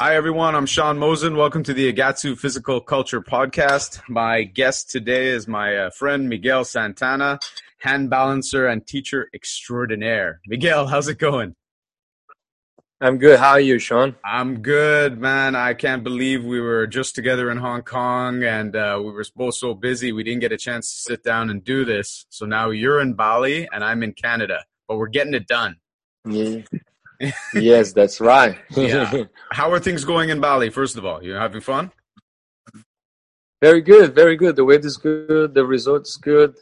Hi, 0.00 0.16
everyone. 0.16 0.54
I'm 0.54 0.64
Shawn 0.64 0.98
Mozen. 0.98 1.36
Welcome 1.36 1.62
to 1.64 1.74
the 1.74 1.92
Agatsu 1.92 2.34
Physical 2.38 2.80
Culture 2.80 3.20
Podcast. 3.20 4.00
My 4.08 4.44
guest 4.44 4.88
today 4.88 5.28
is 5.28 5.46
my 5.46 5.76
uh, 5.76 5.90
friend 5.90 6.26
Miguel 6.26 6.64
Santana, 6.64 7.38
hand 7.80 8.08
balancer 8.08 8.66
and 8.66 8.86
teacher 8.86 9.28
extraordinaire. 9.34 10.40
Miguel, 10.46 10.86
how's 10.86 11.08
it 11.08 11.18
going? 11.18 11.54
I'm 13.02 13.18
good. 13.18 13.38
How 13.38 13.50
are 13.50 13.60
you, 13.60 13.78
Shawn? 13.78 14.16
I'm 14.24 14.62
good, 14.62 15.20
man. 15.20 15.54
I 15.54 15.74
can't 15.74 16.02
believe 16.02 16.46
we 16.46 16.62
were 16.62 16.86
just 16.86 17.14
together 17.14 17.50
in 17.50 17.58
Hong 17.58 17.82
Kong 17.82 18.42
and 18.42 18.74
uh, 18.74 18.98
we 19.04 19.12
were 19.12 19.26
both 19.36 19.56
so 19.56 19.74
busy 19.74 20.12
we 20.12 20.24
didn't 20.24 20.40
get 20.40 20.50
a 20.50 20.56
chance 20.56 20.94
to 20.94 21.00
sit 21.02 21.22
down 21.22 21.50
and 21.50 21.62
do 21.62 21.84
this. 21.84 22.24
So 22.30 22.46
now 22.46 22.70
you're 22.70 23.00
in 23.00 23.12
Bali 23.12 23.68
and 23.70 23.84
I'm 23.84 24.02
in 24.02 24.14
Canada, 24.14 24.64
but 24.88 24.96
we're 24.96 25.08
getting 25.08 25.34
it 25.34 25.46
done. 25.46 25.76
Yeah. 26.26 26.62
Yes, 27.54 27.92
that's 27.92 28.20
right. 28.20 28.58
yeah. 28.70 29.24
How 29.50 29.70
are 29.70 29.80
things 29.80 30.04
going 30.04 30.30
in 30.30 30.40
Bali? 30.40 30.70
First 30.70 30.96
of 30.96 31.04
all, 31.04 31.22
you 31.22 31.32
having 31.32 31.60
fun? 31.60 31.92
Very 33.60 33.82
good, 33.82 34.14
very 34.14 34.36
good. 34.36 34.56
The 34.56 34.64
weather 34.64 34.86
is 34.86 34.96
good. 34.96 35.54
The 35.54 35.66
resort's 35.66 36.16
good. 36.16 36.56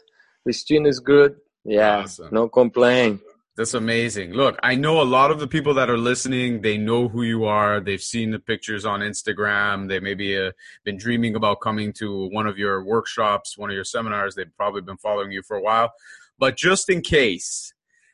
The 0.45 0.53
student 0.53 0.87
is 0.87 0.99
good. 0.99 1.37
Yeah, 1.63 1.99
awesome. 1.99 2.29
no 2.31 2.49
complaint. 2.49 3.21
That's 3.55 3.73
amazing. 3.73 4.31
Look, 4.31 4.57
I 4.63 4.75
know 4.75 5.01
a 5.01 5.03
lot 5.03 5.31
of 5.31 5.39
the 5.39 5.47
people 5.47 5.73
that 5.73 5.89
are 5.89 5.97
listening, 5.97 6.61
they 6.61 6.77
know 6.77 7.09
who 7.09 7.23
you 7.23 7.43
are. 7.43 7.81
They've 7.81 8.01
seen 8.01 8.31
the 8.31 8.39
pictures 8.39 8.85
on 8.85 9.01
Instagram. 9.01 9.89
They 9.89 9.99
maybe 9.99 10.37
uh, 10.37 10.51
been 10.85 10.97
dreaming 10.97 11.35
about 11.35 11.59
coming 11.59 11.91
to 11.93 12.29
one 12.29 12.47
of 12.47 12.57
your 12.57 12.83
workshops, 12.85 13.57
one 13.57 13.69
of 13.69 13.75
your 13.75 13.83
seminars. 13.83 14.35
They've 14.35 14.55
probably 14.55 14.81
been 14.81 14.97
following 14.97 15.31
you 15.31 15.41
for 15.41 15.57
a 15.57 15.61
while. 15.61 15.91
But 16.37 16.55
just 16.55 16.89
in 16.89 17.01
case 17.01 17.73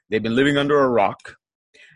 they've 0.09 0.23
been 0.23 0.35
living 0.35 0.57
under 0.57 0.79
a 0.79 0.89
rock 0.89 1.35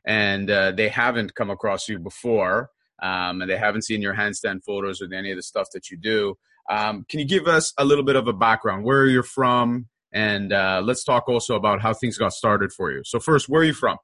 and 0.06 0.50
uh, 0.50 0.72
they 0.72 0.90
haven't 0.90 1.36
come 1.36 1.50
across 1.50 1.88
you 1.88 2.00
before 2.00 2.70
um, 3.02 3.42
and 3.42 3.50
they 3.50 3.58
haven't 3.58 3.84
seen 3.84 4.02
your 4.02 4.14
handstand 4.14 4.64
photos 4.64 5.02
or 5.02 5.14
any 5.14 5.32
of 5.32 5.38
the 5.38 5.44
stuff 5.44 5.68
that 5.74 5.90
you 5.90 5.98
do. 5.98 6.38
Um, 6.70 7.06
can 7.10 7.20
you 7.20 7.26
give 7.26 7.48
us 7.48 7.74
a 7.78 7.86
little 7.86 8.04
bit 8.04 8.16
of 8.16 8.28
a 8.28 8.34
background, 8.34 8.84
where 8.84 9.06
you're 9.06 9.24
from, 9.24 9.88
and 10.12 10.54
uh, 10.54 10.82
let's 10.84 11.04
talk 11.04 11.28
also 11.28 11.56
about 11.56 11.82
how 11.82 11.94
things 11.94 12.18
got 12.18 12.34
started 12.34 12.72
for 12.72 12.92
you. 12.92 13.02
So 13.04 13.20
first, 13.20 13.50
where 13.50 13.62
are 13.62 13.66
you 13.66 13.74
from? 13.74 13.98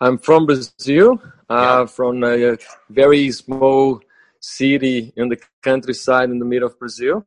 I'm 0.00 0.18
from 0.18 0.46
Brazil, 0.46 1.22
uh, 1.48 1.80
yeah. 1.80 1.86
from 1.86 2.22
a 2.22 2.56
very 2.90 3.30
small 3.32 4.00
city 4.40 5.12
in 5.16 5.28
the 5.28 5.38
countryside 5.62 6.30
in 6.30 6.38
the 6.38 6.44
middle 6.44 6.68
of 6.68 6.78
Brazil. 6.78 7.26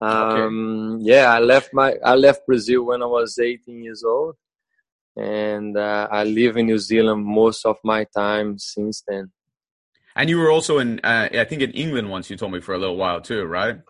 Um, 0.00 0.96
okay. 0.96 1.04
Yeah, 1.04 1.32
I 1.32 1.38
left 1.40 1.70
my 1.72 1.94
I 2.04 2.14
left 2.14 2.46
Brazil 2.46 2.84
when 2.84 3.02
I 3.02 3.06
was 3.06 3.38
18 3.38 3.82
years 3.82 4.04
old, 4.04 4.36
and 5.16 5.76
uh, 5.76 6.08
I 6.10 6.24
live 6.24 6.56
in 6.56 6.66
New 6.66 6.78
Zealand 6.78 7.24
most 7.24 7.64
of 7.64 7.76
my 7.84 8.04
time 8.04 8.58
since 8.58 9.02
then. 9.06 9.30
And 10.16 10.30
you 10.30 10.38
were 10.38 10.50
also 10.50 10.78
in, 10.78 11.00
uh, 11.02 11.28
I 11.32 11.44
think, 11.44 11.62
in 11.62 11.72
England 11.72 12.08
once. 12.10 12.30
You 12.30 12.36
told 12.36 12.52
me 12.52 12.60
for 12.60 12.74
a 12.74 12.78
little 12.78 12.96
while 12.96 13.20
too, 13.20 13.44
right? 13.44 13.80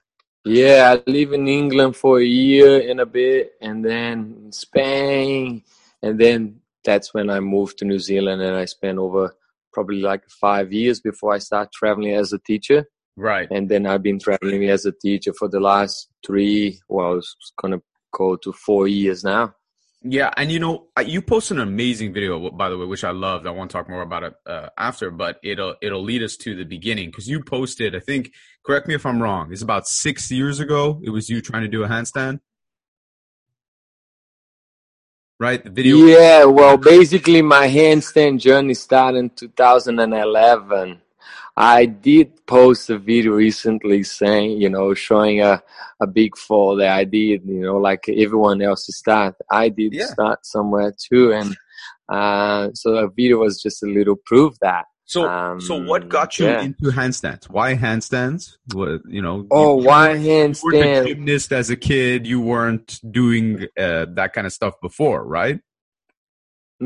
Yeah, 0.45 0.97
I 0.97 1.11
live 1.11 1.33
in 1.33 1.49
England 1.49 1.97
for 1.97 2.21
a 2.21 2.25
year 2.25 2.91
and 2.91 3.01
a 3.01 3.07
bit, 3.07 3.53
and 3.61 3.85
then 3.85 4.37
in 4.45 4.53
Spain, 4.53 5.63
and 6.03 6.21
then 6.21 6.61
that's 6.85 7.15
when 7.15 7.31
I 7.31 7.41
moved 7.41 7.79
to 7.79 7.87
New 7.87 7.99
Zealand, 7.99 8.43
and 8.43 8.55
I 8.55 8.67
spent 8.67 8.99
over 8.99 9.35
probably 9.73 10.01
like 10.01 10.29
five 10.29 10.73
years 10.73 11.01
before 11.01 11.33
I 11.33 11.39
start 11.39 11.73
traveling 11.73 12.13
as 12.13 12.33
a 12.33 12.39
teacher. 12.39 12.87
Right. 13.17 13.49
And 13.51 13.69
then 13.69 13.87
I've 13.87 14.03
been 14.03 14.19
traveling 14.19 14.69
as 14.69 14.85
a 14.87 14.93
teacher 14.93 15.33
for 15.33 15.49
the 15.49 15.61
last 15.61 16.09
three, 16.27 16.81
well, 16.89 17.19
it's 17.19 17.53
gonna 17.57 17.81
go 18.13 18.37
to 18.37 18.53
four 18.53 18.87
years 18.87 19.25
now. 19.25 19.55
Yeah, 20.07 20.31
and 20.37 20.53
you 20.53 20.59
know, 20.59 20.89
you 21.03 21.23
posted 21.23 21.57
an 21.57 21.63
amazing 21.63 22.13
video, 22.13 22.51
by 22.51 22.69
the 22.69 22.77
way, 22.77 22.85
which 22.85 23.05
I 23.05 23.11
loved. 23.11 23.47
I 23.47 23.51
want 23.51 23.71
to 23.71 23.77
talk 23.77 23.89
more 23.89 24.03
about 24.03 24.23
it 24.23 24.35
uh, 24.47 24.69
after, 24.77 25.11
but 25.11 25.39
it'll 25.43 25.77
it'll 25.81 26.03
lead 26.03 26.23
us 26.23 26.37
to 26.39 26.55
the 26.55 26.65
beginning 26.65 27.09
because 27.11 27.27
you 27.27 27.43
posted. 27.43 27.97
I 27.97 28.01
think, 28.01 28.31
correct 28.67 28.87
me 28.87 28.95
if 28.95 29.07
I'm 29.07 29.23
wrong. 29.23 29.51
It's 29.51 29.63
about 29.63 29.89
six 29.89 30.31
years 30.31 30.61
ago. 30.61 31.01
It 31.03 31.09
was 31.09 31.31
you 31.31 31.41
trying 31.41 31.63
to 31.63 31.69
do 31.69 31.85
a 31.85 31.89
handstand, 31.89 32.41
right? 35.41 35.65
The 35.65 35.71
video. 35.71 35.97
Yeah, 35.97 36.45
well, 36.45 36.77
basically, 36.77 37.41
my 37.41 37.67
handstand 37.67 38.41
journey 38.41 38.75
started 38.75 39.19
in 39.19 39.31
2011. 39.31 41.01
I 41.57 41.87
did 41.87 42.47
post 42.47 42.91
a 42.91 42.99
video 42.99 43.33
recently 43.33 44.03
saying, 44.03 44.61
you 44.61 44.69
know, 44.69 44.93
showing 44.95 45.41
a, 45.41 45.63
a 46.01 46.07
big 46.07 46.37
fall 46.37 46.77
that 46.77 46.97
I 46.97 47.05
did, 47.05 47.43
you 47.45 47.61
know, 47.61 47.77
like 47.77 48.09
everyone 48.09 48.61
else 48.61 48.87
start. 48.91 49.37
I 49.51 49.69
did 49.69 49.95
yeah. 49.95 50.07
start 50.07 50.45
somewhere 50.45 50.93
too. 50.99 51.33
And 51.33 51.57
uh, 52.09 52.71
so 52.75 52.97
a 52.97 53.09
video 53.09 53.39
was 53.39 53.63
just 53.63 53.83
a 53.83 53.87
little 53.87 54.17
proof 54.17 54.55
that. 54.63 54.87
So, 55.07 55.29
um, 55.29 55.61
so 55.61 55.81
what 55.81 56.09
got 56.09 56.39
you 56.39 56.47
yeah. 56.47 56.63
into 56.63 56.85
handstands? 56.85 57.45
Why 57.45 57.77
handstands? 57.77 58.57
What 58.73 59.03
you 59.07 59.21
know? 59.21 59.47
Oh, 59.51 59.79
you, 59.79 59.87
why 59.87 60.15
handstands? 60.15 60.63
You 60.63 60.79
were 60.79 61.03
a 61.03 61.07
gymnast 61.07 61.53
as 61.53 61.69
a 61.69 61.77
kid. 61.77 62.27
You 62.27 62.41
weren't 62.41 63.01
doing 63.09 63.67
uh, 63.79 64.07
that 64.15 64.33
kind 64.33 64.47
of 64.47 64.53
stuff 64.53 64.75
before, 64.81 65.25
right? 65.25 65.61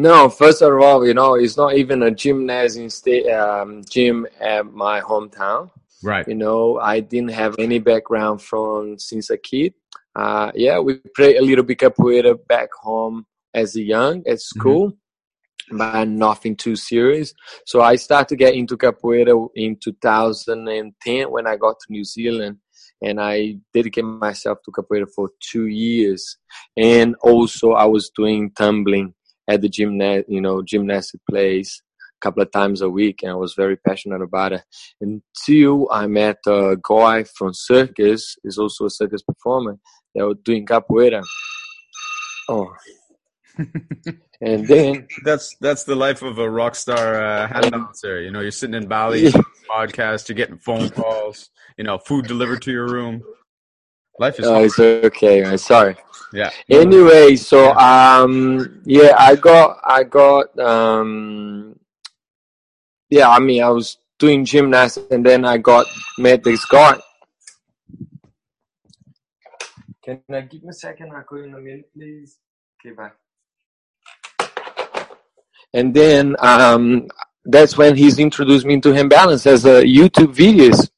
No, 0.01 0.29
first 0.29 0.63
of 0.63 0.81
all, 0.81 1.05
you 1.05 1.13
know, 1.13 1.35
it's 1.35 1.57
not 1.57 1.75
even 1.75 2.05
a 2.05 2.13
gymnasium 2.13 2.89
state 2.89 3.29
um, 3.33 3.83
gym 3.91 4.29
at 4.41 4.65
my 4.73 5.01
hometown. 5.01 5.73
Right. 6.05 6.27
You 6.29 6.37
know, 6.37 6.79
I 6.79 7.01
didn't 7.01 7.33
have 7.33 7.57
any 7.59 7.81
background 7.81 8.41
from 8.41 8.97
since 9.01 9.29
a 9.29 9.37
kid. 9.37 9.75
Uh, 10.15 10.53
yeah, 10.55 10.79
we 10.79 11.01
played 11.17 11.39
a 11.39 11.43
little 11.43 11.65
bit 11.65 11.79
capoeira 11.79 12.37
back 12.47 12.69
home 12.81 13.27
as 13.53 13.75
a 13.75 13.83
young 13.83 14.19
at 14.19 14.37
mm-hmm. 14.37 14.37
school, 14.37 14.91
mm-hmm. 14.93 15.79
but 15.79 16.07
nothing 16.07 16.55
too 16.55 16.77
serious. 16.77 17.35
So 17.67 17.83
I 17.83 17.97
started 17.97 18.29
to 18.29 18.37
get 18.37 18.55
into 18.55 18.77
capoeira 18.77 19.49
in 19.57 19.79
2010 19.83 21.29
when 21.29 21.49
I 21.49 21.57
got 21.57 21.75
to 21.81 21.87
New 21.93 22.05
Zealand 22.05 22.59
and 23.03 23.21
I 23.21 23.57
dedicated 23.75 24.05
myself 24.05 24.59
to 24.65 24.71
capoeira 24.71 25.09
for 25.13 25.31
two 25.41 25.67
years. 25.67 26.39
And 26.77 27.17
also 27.21 27.73
I 27.73 27.87
was 27.87 28.13
doing 28.17 28.53
tumbling 28.57 29.15
at 29.49 29.63
the 29.63 29.69
gymnast, 29.69 30.27
you 30.29 30.41
know, 30.41 30.63
gymnastic 30.63 31.21
place 31.29 31.83
a 32.19 32.21
couple 32.21 32.43
of 32.43 32.51
times 32.51 32.81
a 32.81 32.91
week, 32.91 33.23
and 33.23 33.33
I 33.33 33.37
was 33.37 33.55
very 33.55 33.77
passionate 33.77 34.23
about 34.23 34.53
it. 34.53 34.63
Until 35.01 35.89
I 35.91 36.07
met 36.07 36.39
a 36.47 36.77
guy 36.83 37.25
from 37.25 37.55
circus, 37.55 38.37
is 38.45 38.59
also 38.59 38.87
a 38.87 38.91
circus 38.91 39.23
performer. 39.23 39.79
They 40.15 40.23
were 40.23 40.35
doing 40.35 40.67
capoeira. 40.67 41.25
Oh. 42.49 42.73
and 44.41 44.67
then 44.67 45.07
that's 45.25 45.57
that's 45.61 45.85
the 45.85 45.97
life 45.97 46.23
of 46.23 46.39
a 46.39 46.49
rock 46.49 46.75
star 46.75 47.23
uh, 47.23 47.49
hand 47.49 47.73
dancer. 47.73 48.21
You 48.21 48.31
know, 48.31 48.41
you're 48.41 48.51
sitting 48.51 48.75
in 48.75 48.89
Bali, 48.89 49.33
podcast, 49.71 50.29
you're 50.29 50.37
getting 50.37 50.59
phone 50.59 50.91
calls, 50.91 51.51
you 51.77 51.85
know, 51.85 51.99
food 51.99 52.27
delivered 52.27 52.63
to 52.63 52.73
your 52.73 52.89
room. 52.89 53.23
Life 54.19 54.41
is. 54.41 54.47
Oh, 54.47 54.65
it's 54.65 54.79
okay. 54.79 55.45
I'm 55.45 55.59
sorry. 55.59 55.97
Yeah. 56.33 56.51
Anyway, 56.69 57.37
so 57.37 57.73
um, 57.75 58.83
yeah, 58.84 59.15
I 59.19 59.37
got, 59.37 59.81
I 59.84 60.05
got, 60.05 60.59
um, 60.59 61.79
yeah. 63.09 63.29
I 63.31 63.39
mean, 63.39 63.62
I 63.62 63.71
was 63.71 63.99
doing 64.19 64.45
gymnastics, 64.45 65.06
and 65.11 65.25
then 65.25 65.45
I 65.45 65.59
got 65.59 65.87
met 66.19 66.43
this 66.43 66.65
guy. 66.67 66.99
Can 70.05 70.21
I 70.31 70.41
give 70.43 70.62
me 70.62 70.71
a 70.71 70.73
second? 70.73 71.12
I'll 71.15 71.23
call 71.23 71.39
you 71.39 71.45
in 71.45 71.55
a 71.55 71.59
minute, 71.59 71.89
please. 71.95 72.39
Okay, 72.85 72.95
bye. 72.95 73.11
And 75.75 75.93
then 75.95 76.35
um, 76.41 77.09
that's 77.45 77.77
when 77.77 77.95
he's 77.95 78.19
introduced 78.19 78.67
me 78.67 78.81
to 78.81 78.93
hand 78.93 79.11
balance 79.11 79.47
as 79.47 79.65
a 79.65 79.83
YouTube 79.85 80.35
videos. 80.35 80.89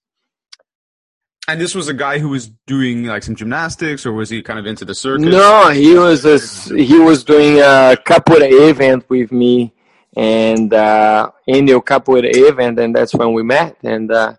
And 1.49 1.61
this 1.61 1.75
was 1.75 1.89
a 1.89 1.95
guy 1.95 2.19
who 2.19 2.29
was 2.29 2.49
doing 2.67 3.07
like 3.07 3.23
some 3.23 3.35
gymnastics, 3.35 4.07
or 4.07 4.13
was 4.13 4.31
he 4.31 4.43
kind 4.43 4.59
of 4.59 4.67
into 4.67 4.85
the 4.85 4.95
circus? 4.95 5.27
No, 5.27 5.71
he 5.71 5.95
was 5.95 6.25
a, 6.25 6.39
he 6.77 6.99
was 6.99 7.25
doing 7.25 7.59
a 7.59 7.97
capoeira 8.07 8.71
event 8.71 9.09
with 9.09 9.33
me, 9.33 9.73
and 10.17 10.73
uh, 10.73 11.31
annual 11.49 11.83
capoeira 11.83 12.31
event, 12.33 12.79
and 12.79 12.95
that's 12.95 13.15
when 13.15 13.33
we 13.33 13.43
met, 13.43 13.77
and 13.83 14.13
uh, 14.13 14.35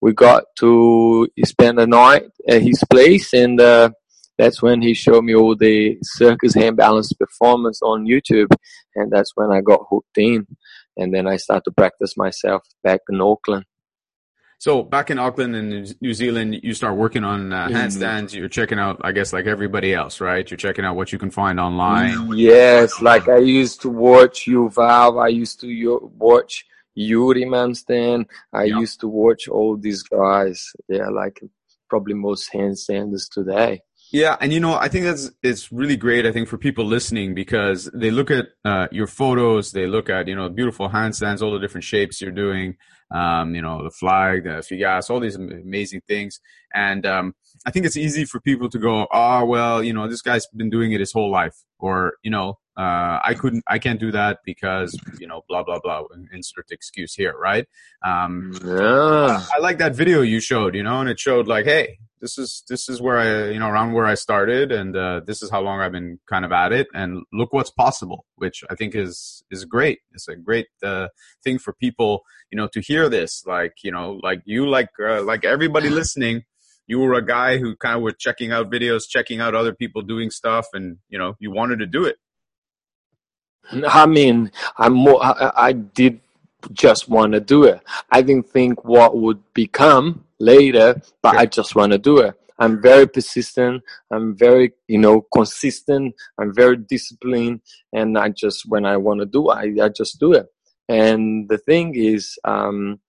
we 0.00 0.12
got 0.12 0.44
to 0.58 1.28
spend 1.44 1.78
the 1.78 1.86
night 1.86 2.24
at 2.48 2.62
his 2.62 2.82
place, 2.90 3.32
and 3.32 3.60
uh, 3.60 3.90
that's 4.38 4.60
when 4.60 4.82
he 4.82 4.94
showed 4.94 5.24
me 5.24 5.34
all 5.34 5.54
the 5.54 5.98
circus 6.02 6.54
hand 6.54 6.76
balance 6.76 7.12
performance 7.12 7.80
on 7.82 8.06
YouTube, 8.06 8.48
and 8.94 9.12
that's 9.12 9.32
when 9.36 9.52
I 9.52 9.60
got 9.60 9.86
hooked 9.88 10.18
in, 10.18 10.46
and 10.96 11.14
then 11.14 11.28
I 11.28 11.36
started 11.36 11.64
to 11.66 11.70
practice 11.70 12.16
myself 12.16 12.62
back 12.82 13.00
in 13.08 13.20
Auckland. 13.20 13.66
So 14.58 14.82
back 14.82 15.10
in 15.10 15.18
Auckland 15.18 15.54
and 15.54 15.94
New 16.00 16.14
Zealand, 16.14 16.60
you 16.62 16.72
start 16.72 16.96
working 16.96 17.24
on 17.24 17.52
uh, 17.52 17.66
mm-hmm. 17.66 17.76
handstands. 17.76 18.34
You're 18.34 18.48
checking 18.48 18.78
out, 18.78 19.00
I 19.04 19.12
guess, 19.12 19.32
like 19.32 19.46
everybody 19.46 19.92
else, 19.92 20.20
right? 20.20 20.48
You're 20.50 20.56
checking 20.56 20.84
out 20.84 20.96
what 20.96 21.12
you 21.12 21.18
can 21.18 21.30
find 21.30 21.60
online. 21.60 22.32
Yes, 22.34 23.02
like 23.02 23.28
I 23.28 23.38
used 23.38 23.82
to 23.82 23.90
watch 23.90 24.46
Yuval. 24.46 25.22
I 25.22 25.28
used 25.28 25.60
to 25.60 26.10
watch 26.16 26.64
Yuri 26.94 27.44
Marmerstein. 27.44 28.26
I 28.52 28.64
yeah. 28.64 28.78
used 28.78 29.00
to 29.00 29.08
watch 29.08 29.46
all 29.48 29.76
these 29.76 30.02
guys. 30.02 30.72
Yeah, 30.88 31.08
like 31.10 31.42
probably 31.88 32.14
most 32.14 32.50
handstanders 32.52 33.28
today. 33.30 33.82
Yeah, 34.12 34.36
and 34.40 34.52
you 34.52 34.60
know, 34.60 34.74
I 34.74 34.88
think 34.88 35.04
that's 35.04 35.30
it's 35.42 35.72
really 35.72 35.96
great. 35.96 36.26
I 36.26 36.32
think 36.32 36.48
for 36.48 36.58
people 36.58 36.84
listening 36.84 37.34
because 37.34 37.90
they 37.92 38.10
look 38.10 38.30
at 38.30 38.46
uh, 38.64 38.86
your 38.92 39.06
photos, 39.06 39.72
they 39.72 39.86
look 39.86 40.08
at 40.08 40.28
you 40.28 40.36
know 40.36 40.48
beautiful 40.48 40.88
handstands, 40.88 41.42
all 41.42 41.52
the 41.52 41.58
different 41.58 41.84
shapes 41.84 42.20
you're 42.20 42.30
doing, 42.30 42.76
um, 43.10 43.54
you 43.54 43.62
know, 43.62 43.82
the 43.82 43.90
flag, 43.90 44.44
the 44.44 44.62
figas, 44.62 45.10
all 45.10 45.20
these 45.20 45.34
amazing 45.34 46.02
things, 46.06 46.40
and 46.72 47.04
um, 47.04 47.34
I 47.66 47.70
think 47.70 47.84
it's 47.84 47.96
easy 47.96 48.24
for 48.24 48.40
people 48.40 48.68
to 48.70 48.78
go, 48.78 49.08
oh 49.12 49.44
well, 49.44 49.82
you 49.82 49.92
know, 49.92 50.08
this 50.08 50.22
guy's 50.22 50.46
been 50.46 50.70
doing 50.70 50.92
it 50.92 51.00
his 51.00 51.12
whole 51.12 51.30
life, 51.30 51.56
or 51.78 52.14
you 52.22 52.30
know, 52.30 52.58
uh, 52.76 53.18
I 53.24 53.34
couldn't, 53.36 53.64
I 53.66 53.78
can't 53.78 53.98
do 53.98 54.12
that 54.12 54.38
because 54.44 54.96
you 55.18 55.26
know, 55.26 55.42
blah 55.48 55.64
blah 55.64 55.80
blah. 55.80 56.04
Insert 56.32 56.70
excuse 56.70 57.14
here, 57.14 57.34
right? 57.36 57.66
Um, 58.04 58.52
yeah. 58.64 59.42
I 59.52 59.58
like 59.60 59.78
that 59.78 59.96
video 59.96 60.22
you 60.22 60.40
showed, 60.40 60.76
you 60.76 60.84
know, 60.84 61.00
and 61.00 61.08
it 61.08 61.18
showed 61.18 61.48
like, 61.48 61.64
hey, 61.64 61.98
this 62.20 62.38
is 62.38 62.62
this 62.68 62.88
is 62.88 63.00
where 63.00 63.18
I 63.18 63.50
you 63.50 63.58
know 63.58 63.68
around 63.68 63.92
where 63.92 64.06
I 64.06 64.14
started, 64.14 64.72
and 64.72 64.96
uh, 64.96 65.20
this 65.26 65.42
is 65.42 65.50
how 65.50 65.60
long 65.60 65.80
I've 65.80 65.92
been 65.92 66.18
kind 66.28 66.44
of 66.44 66.52
at 66.52 66.72
it, 66.72 66.88
and 66.94 67.24
look 67.32 67.52
what's 67.52 67.70
possible, 67.70 68.24
which 68.36 68.64
I 68.70 68.74
think 68.74 68.94
is 68.94 69.44
is 69.50 69.64
great. 69.64 70.00
It's 70.12 70.28
a 70.28 70.36
great 70.36 70.68
uh, 70.82 71.08
thing 71.44 71.58
for 71.58 71.72
people 71.74 72.22
you 72.50 72.56
know 72.56 72.68
to 72.72 72.80
hear 72.80 73.08
this, 73.08 73.44
like 73.46 73.74
you 73.82 73.90
know, 73.90 74.20
like 74.22 74.42
you, 74.44 74.68
like 74.68 74.90
uh, 75.00 75.22
like 75.22 75.44
everybody 75.44 75.88
listening. 76.00 76.44
You 76.88 77.00
were 77.00 77.14
a 77.14 77.26
guy 77.26 77.58
who 77.58 77.74
kind 77.74 77.96
of 77.96 78.02
was 78.02 78.14
checking 78.16 78.52
out 78.52 78.70
videos, 78.70 79.08
checking 79.08 79.40
out 79.40 79.56
other 79.56 79.74
people 79.74 80.02
doing 80.02 80.30
stuff, 80.30 80.68
and 80.72 80.98
you 81.08 81.18
know 81.18 81.34
you 81.38 81.50
wanted 81.50 81.80
to 81.80 81.86
do 81.86 82.04
it. 82.04 82.16
I 83.72 84.06
mean, 84.06 84.52
I'm 84.78 84.92
more. 84.92 85.22
I, 85.22 85.52
I 85.56 85.72
did 85.72 86.20
just 86.72 87.08
want 87.08 87.32
to 87.32 87.40
do 87.40 87.64
it. 87.64 87.80
I 88.10 88.22
didn't 88.22 88.50
think 88.50 88.84
what 88.84 89.16
would 89.16 89.42
become 89.54 90.24
later, 90.38 91.00
but. 91.22 91.36
I 91.36 91.46
just 91.46 91.74
want 91.74 91.92
to 91.92 91.98
do 91.98 92.18
it. 92.18 92.34
I'm 92.58 92.80
very 92.80 93.06
persistent. 93.06 93.82
I'm 94.10 94.36
very, 94.36 94.72
you 94.88 94.98
know, 94.98 95.26
consistent. 95.32 96.14
I'm 96.38 96.54
very 96.54 96.76
disciplined. 96.76 97.60
And 97.92 98.16
I 98.16 98.30
just, 98.30 98.64
when 98.68 98.86
I 98.86 98.96
want 98.96 99.20
to 99.20 99.26
do 99.26 99.50
it, 99.50 99.54
I, 99.54 99.84
I 99.84 99.88
just 99.90 100.18
do 100.18 100.32
it. 100.32 100.46
And 100.88 101.48
the 101.48 101.58
thing 101.58 101.94
is, 101.94 102.38
um, 102.44 103.00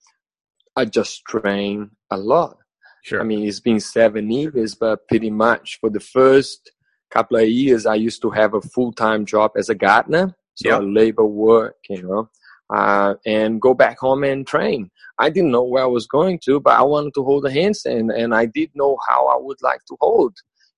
I 0.75 0.85
just 0.85 1.23
train 1.25 1.91
a 2.11 2.17
lot. 2.17 2.57
Sure. 3.03 3.21
I 3.21 3.23
mean, 3.23 3.47
it's 3.47 3.61
been 3.61 3.79
seven 3.79 4.29
years, 4.29 4.75
but 4.75 5.07
pretty 5.07 5.29
much 5.29 5.77
for 5.79 5.89
the 5.89 5.99
first 5.99 6.71
couple 7.09 7.37
of 7.37 7.47
years, 7.47 7.85
I 7.85 7.95
used 7.95 8.21
to 8.23 8.29
have 8.31 8.53
a 8.53 8.61
full 8.61 8.91
time 8.91 9.25
job 9.25 9.51
as 9.55 9.69
a 9.69 9.75
gardener. 9.75 10.35
So 10.55 10.69
yep. 10.69 10.81
labor 10.83 11.25
work, 11.25 11.75
you 11.87 12.01
know 12.01 12.29
uh, 12.73 13.15
and 13.25 13.61
go 13.61 13.73
back 13.73 13.99
home 13.99 14.23
and 14.23 14.45
train. 14.45 14.89
I 15.19 15.29
didn't 15.29 15.51
know 15.51 15.63
where 15.63 15.83
I 15.83 15.87
was 15.87 16.07
going 16.07 16.39
to, 16.45 16.59
but 16.59 16.77
I 16.77 16.83
wanted 16.83 17.13
to 17.15 17.23
hold 17.23 17.45
a 17.45 17.49
handstand, 17.49 18.15
and 18.15 18.33
I 18.35 18.45
did 18.45 18.71
know 18.75 18.97
how 19.07 19.27
I 19.27 19.37
would 19.37 19.57
like 19.61 19.83
to 19.87 19.97
hold. 19.99 20.35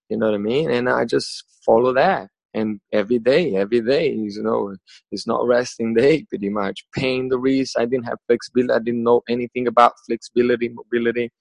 You 0.10 0.18
know 0.18 0.28
what 0.28 0.36
I 0.36 0.40
mean? 0.40 0.72
And 0.72 0.90
I 0.90 1.06
just 1.06 1.44
follow 1.66 1.94
that. 1.94 2.30
And 2.54 2.80
every 2.92 3.20
day, 3.20 3.56
every 3.56 3.82
day, 3.82 4.12
you 4.12 4.42
know, 4.42 4.76
it's 5.12 5.28
not 5.28 5.46
resting 5.46 5.94
day 5.94 6.24
pretty 6.24 6.50
much. 6.50 6.84
Pain 6.96 7.30
the 7.30 7.38
wrist. 7.38 7.78
I 7.78 7.86
didn't 7.86 8.06
have 8.06 8.18
flexibility. 8.26 8.74
I 8.74 8.80
didn't 8.80 9.04
know 9.04 9.22
anything 9.30 9.68
about 9.68 9.94
flexibility, 10.08 10.70
mobility. 10.70 11.32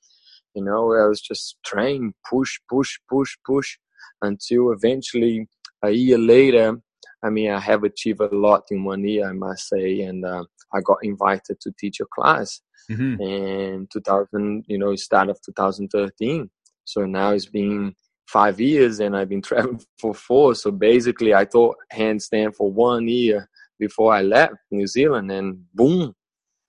You 0.54 0.64
know, 0.64 0.92
I 0.92 1.06
was 1.06 1.20
just 1.20 1.56
train, 1.64 2.12
push, 2.28 2.58
push, 2.68 2.98
push, 3.08 3.36
push, 3.46 3.78
until 4.20 4.72
eventually 4.72 5.48
a 5.82 5.90
year 5.90 6.18
later, 6.18 6.78
I 7.23 7.31
mean, 7.31 7.50
I 7.50 7.61
have 7.61 7.85
achieved 7.85 8.20
a 8.20 8.35
lot 8.35 8.65
in 8.70 8.85
one 8.85 9.05
year, 9.05 9.29
I 9.29 9.32
must 9.32 9.69
say, 9.69 10.03
and 10.03 10.25
uh, 10.25 10.44
I 10.73 10.81
got 10.81 10.99
invited 11.03 11.61
to 11.61 11.73
teach 11.79 12.00
a 12.00 12.06
class 12.06 12.61
mm-hmm. 12.91 13.20
in 13.20 13.88
2000, 13.93 14.65
you 14.69 14.79
know, 14.79 14.94
start 14.97 15.29
of 15.29 15.41
2013. 15.44 16.49
So 16.85 17.06
now 17.06 17.31
it's 17.32 17.47
been 17.47 17.94
five 18.26 18.61
years, 18.61 19.00
and 19.00 19.17
I've 19.17 19.29
been 19.29 19.43
traveling 19.50 19.85
for 19.99 20.15
four. 20.15 20.55
So 20.55 20.70
basically, 20.70 21.35
I 21.35 21.44
taught 21.44 21.76
handstand 21.93 22.55
for 22.55 22.70
one 22.70 23.09
year 23.09 23.49
before 23.79 24.15
I 24.15 24.23
left 24.23 24.55
New 24.70 24.87
Zealand, 24.87 25.31
and 25.32 25.65
boom. 25.75 26.15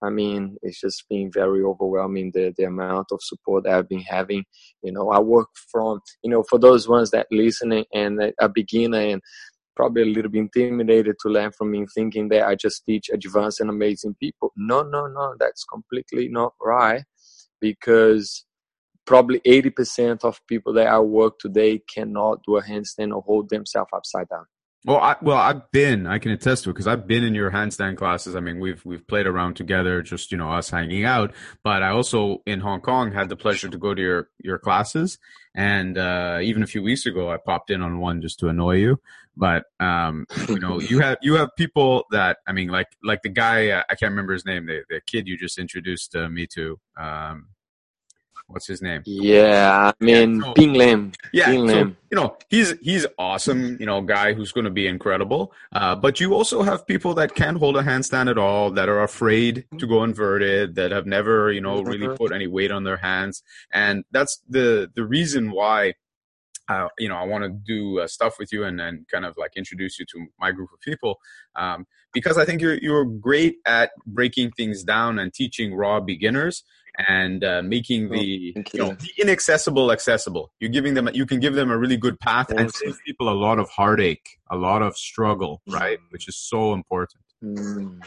I 0.02 0.10
mean, 0.10 0.56
it's 0.62 0.80
just 0.80 1.04
been 1.10 1.30
very 1.30 1.62
overwhelming 1.62 2.32
the, 2.34 2.54
the 2.58 2.64
amount 2.64 3.08
of 3.12 3.20
support 3.22 3.66
that 3.66 3.74
I've 3.74 3.90
been 3.90 4.00
having. 4.00 4.46
You 4.82 4.94
know, 4.94 5.10
I 5.10 5.20
work 5.20 5.50
from, 5.70 6.00
you 6.24 6.32
know, 6.32 6.44
for 6.50 6.58
those 6.58 6.88
ones 6.88 7.12
that 7.12 7.28
listening 7.32 7.84
and 7.94 8.34
a 8.40 8.48
beginner 8.48 9.00
and 9.00 9.22
probably 9.80 10.02
a 10.02 10.06
little 10.08 10.30
bit 10.30 10.40
intimidated 10.40 11.16
to 11.22 11.30
learn 11.30 11.54
from 11.54 11.72
me, 11.72 11.86
thinking 11.96 12.28
that 12.28 12.46
I 12.46 12.56
just 12.56 12.86
teach 12.86 13.10
advanced 13.10 13.62
and 13.62 13.70
amazing 13.70 14.14
people. 14.20 14.52
No, 14.58 14.84
no, 14.84 15.08
no, 15.08 15.36
that's 15.40 15.64
completely 15.64 16.28
not 16.28 16.52
right 16.62 17.06
because 17.62 18.44
probably 19.06 19.40
80% 19.40 20.26
of 20.26 20.46
people 20.48 20.74
that 20.74 20.88
I 20.88 21.00
work 21.00 21.40
today 21.40 21.82
cannot 21.96 22.44
do 22.46 22.58
a 22.58 22.62
handstand 22.62 23.16
or 23.16 23.22
hold 23.22 23.48
themselves 23.48 23.92
upside 23.94 24.28
down. 24.28 24.48
Well, 24.86 24.98
I, 24.98 25.16
well, 25.22 25.38
I've 25.38 25.70
been. 25.72 26.08
I 26.08 26.20
can 26.20 26.32
attest 26.32 26.64
to 26.64 26.70
it 26.70 26.74
because 26.74 26.88
I've 26.88 27.06
been 27.06 27.24
in 27.24 27.36
your 27.36 27.52
handstand 27.52 27.98
classes. 27.98 28.34
I 28.34 28.40
mean, 28.40 28.60
we've 28.60 28.84
we've 28.86 29.06
played 29.06 29.28
around 29.28 29.56
together, 29.56 30.02
just 30.02 30.32
you 30.32 30.38
know, 30.38 30.52
us 30.52 30.70
hanging 30.70 31.04
out. 31.04 31.34
But 31.66 31.84
I 31.84 31.90
also 31.90 32.42
in 32.46 32.62
Hong 32.62 32.80
Kong 32.80 33.12
had 33.12 33.28
the 33.28 33.36
pleasure 33.36 33.68
to 33.68 33.78
go 33.78 33.94
to 33.94 34.02
your 34.02 34.30
your 34.42 34.58
classes, 34.58 35.18
and 35.54 35.98
uh, 35.98 36.40
even 36.42 36.64
a 36.64 36.68
few 36.68 36.82
weeks 36.82 37.06
ago, 37.06 37.30
I 37.30 37.36
popped 37.36 37.72
in 37.72 37.82
on 37.82 38.00
one 38.00 38.22
just 38.22 38.40
to 38.40 38.48
annoy 38.48 38.78
you. 38.78 39.02
But 39.40 39.64
um, 39.80 40.26
you 40.50 40.60
know, 40.60 40.80
you 40.92 41.00
have 41.00 41.18
you 41.22 41.36
have 41.36 41.50
people 41.58 42.04
that 42.12 42.38
I 42.46 42.52
mean, 42.52 42.68
like 42.68 42.88
like 43.04 43.22
the 43.24 43.30
guy 43.30 43.70
uh, 43.70 43.84
I 43.90 43.96
can't 43.96 44.12
remember 44.12 44.34
his 44.34 44.46
name, 44.46 44.66
the 44.66 44.84
the 44.90 45.02
kid 45.08 45.28
you 45.28 45.38
just 45.38 45.58
introduced 45.58 46.16
uh, 46.16 46.30
me 46.30 46.46
to. 46.56 46.78
Um, 46.98 47.48
what's 48.48 48.68
his 48.68 48.82
name? 48.82 49.02
Yeah, 49.06 49.92
I 50.00 50.04
mean 50.04 50.36
yeah, 50.36 50.44
so, 50.44 50.54
Ping 50.54 50.74
Lim. 50.74 51.12
Yeah, 51.32 51.46
Ping 51.46 51.70
so, 51.70 51.74
Lim. 51.74 51.98
you 52.12 52.16
know 52.18 52.38
he's 52.50 52.74
he's 52.82 53.06
awesome. 53.18 53.78
You 53.80 53.86
know, 53.86 54.02
guy 54.02 54.34
who's 54.34 54.52
going 54.52 54.66
to 54.66 54.72
be 54.72 54.88
incredible. 54.88 55.54
Uh, 55.72 55.96
but 55.96 56.20
you 56.20 56.34
also 56.34 56.62
have 56.62 56.86
people 56.86 57.14
that 57.14 57.34
can't 57.34 57.58
hold 57.58 57.78
a 57.78 57.84
handstand 57.84 58.30
at 58.30 58.38
all, 58.38 58.72
that 58.72 58.90
are 58.90 59.04
afraid 59.04 59.66
to 59.78 59.88
go 59.88 60.04
inverted, 60.04 60.76
that 60.76 60.92
have 60.92 61.06
never 61.06 61.50
you 61.52 61.62
know 61.62 61.82
really 61.82 62.08
mm-hmm. 62.08 62.16
put 62.16 62.34
any 62.34 62.48
weight 62.48 62.72
on 62.72 62.84
their 62.84 62.98
hands, 62.98 63.42
and 63.72 64.04
that's 64.12 64.42
the 64.50 64.92
the 64.94 65.06
reason 65.06 65.52
why. 65.52 65.94
Uh, 66.70 66.88
you 67.00 67.10
know, 67.10 67.16
I 67.16 67.26
want 67.26 67.44
to 67.44 67.50
do 67.50 68.00
uh, 68.00 68.08
stuff 68.08 68.36
with 68.38 68.54
you 68.54 68.64
and, 68.64 68.80
then 68.80 69.06
kind 69.12 69.26
of 69.26 69.36
like 69.38 69.52
introduce 69.58 70.00
you 70.00 70.06
to 70.06 70.28
my 70.40 70.52
group 70.52 70.70
of 70.72 70.80
people 70.80 71.20
um, 71.56 71.88
because 72.14 72.38
I 72.38 72.46
think 72.46 72.62
you're 72.62 72.78
you're 72.78 73.04
great 73.04 73.58
at 73.66 73.92
breaking 74.06 74.52
things 74.52 74.84
down 74.84 75.20
and 75.20 75.34
teaching 75.34 75.74
raw 75.74 76.00
beginners 76.00 76.64
and 77.08 77.44
uh, 77.44 77.62
making 77.62 78.08
oh, 78.08 78.14
the 78.14 78.24
you. 78.24 78.54
you. 78.74 78.80
know 78.80 78.92
the 78.94 79.12
inaccessible 79.18 79.92
accessible. 79.92 80.52
You're 80.60 80.70
giving 80.70 80.94
them 80.94 81.10
you 81.14 81.26
can 81.26 81.40
give 81.40 81.56
them 81.56 81.72
a 81.72 81.78
really 81.78 81.98
good 81.98 82.20
path 82.20 82.52
and 82.52 82.72
save 82.74 82.98
people 83.06 83.30
a 83.30 83.34
lot 83.34 83.60
of 83.60 83.70
heartache, 83.70 84.38
a 84.52 84.56
lot 84.56 84.82
of 84.82 84.96
struggle, 84.96 85.62
right? 85.68 86.00
Which 86.12 86.28
is 86.28 86.38
so 86.38 86.74
important. 86.74 87.24
Mm. 87.44 88.02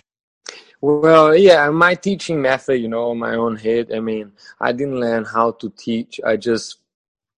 Well, 0.80 1.36
yeah, 1.36 1.70
my 1.70 1.94
teaching 1.94 2.42
method, 2.42 2.78
you 2.80 2.88
know, 2.88 3.14
my 3.14 3.36
own 3.36 3.56
head. 3.56 3.92
I 3.94 4.00
mean, 4.00 4.32
I 4.60 4.72
didn't 4.72 4.98
learn 4.98 5.24
how 5.24 5.52
to 5.52 5.70
teach. 5.70 6.20
I 6.26 6.36
just 6.36 6.78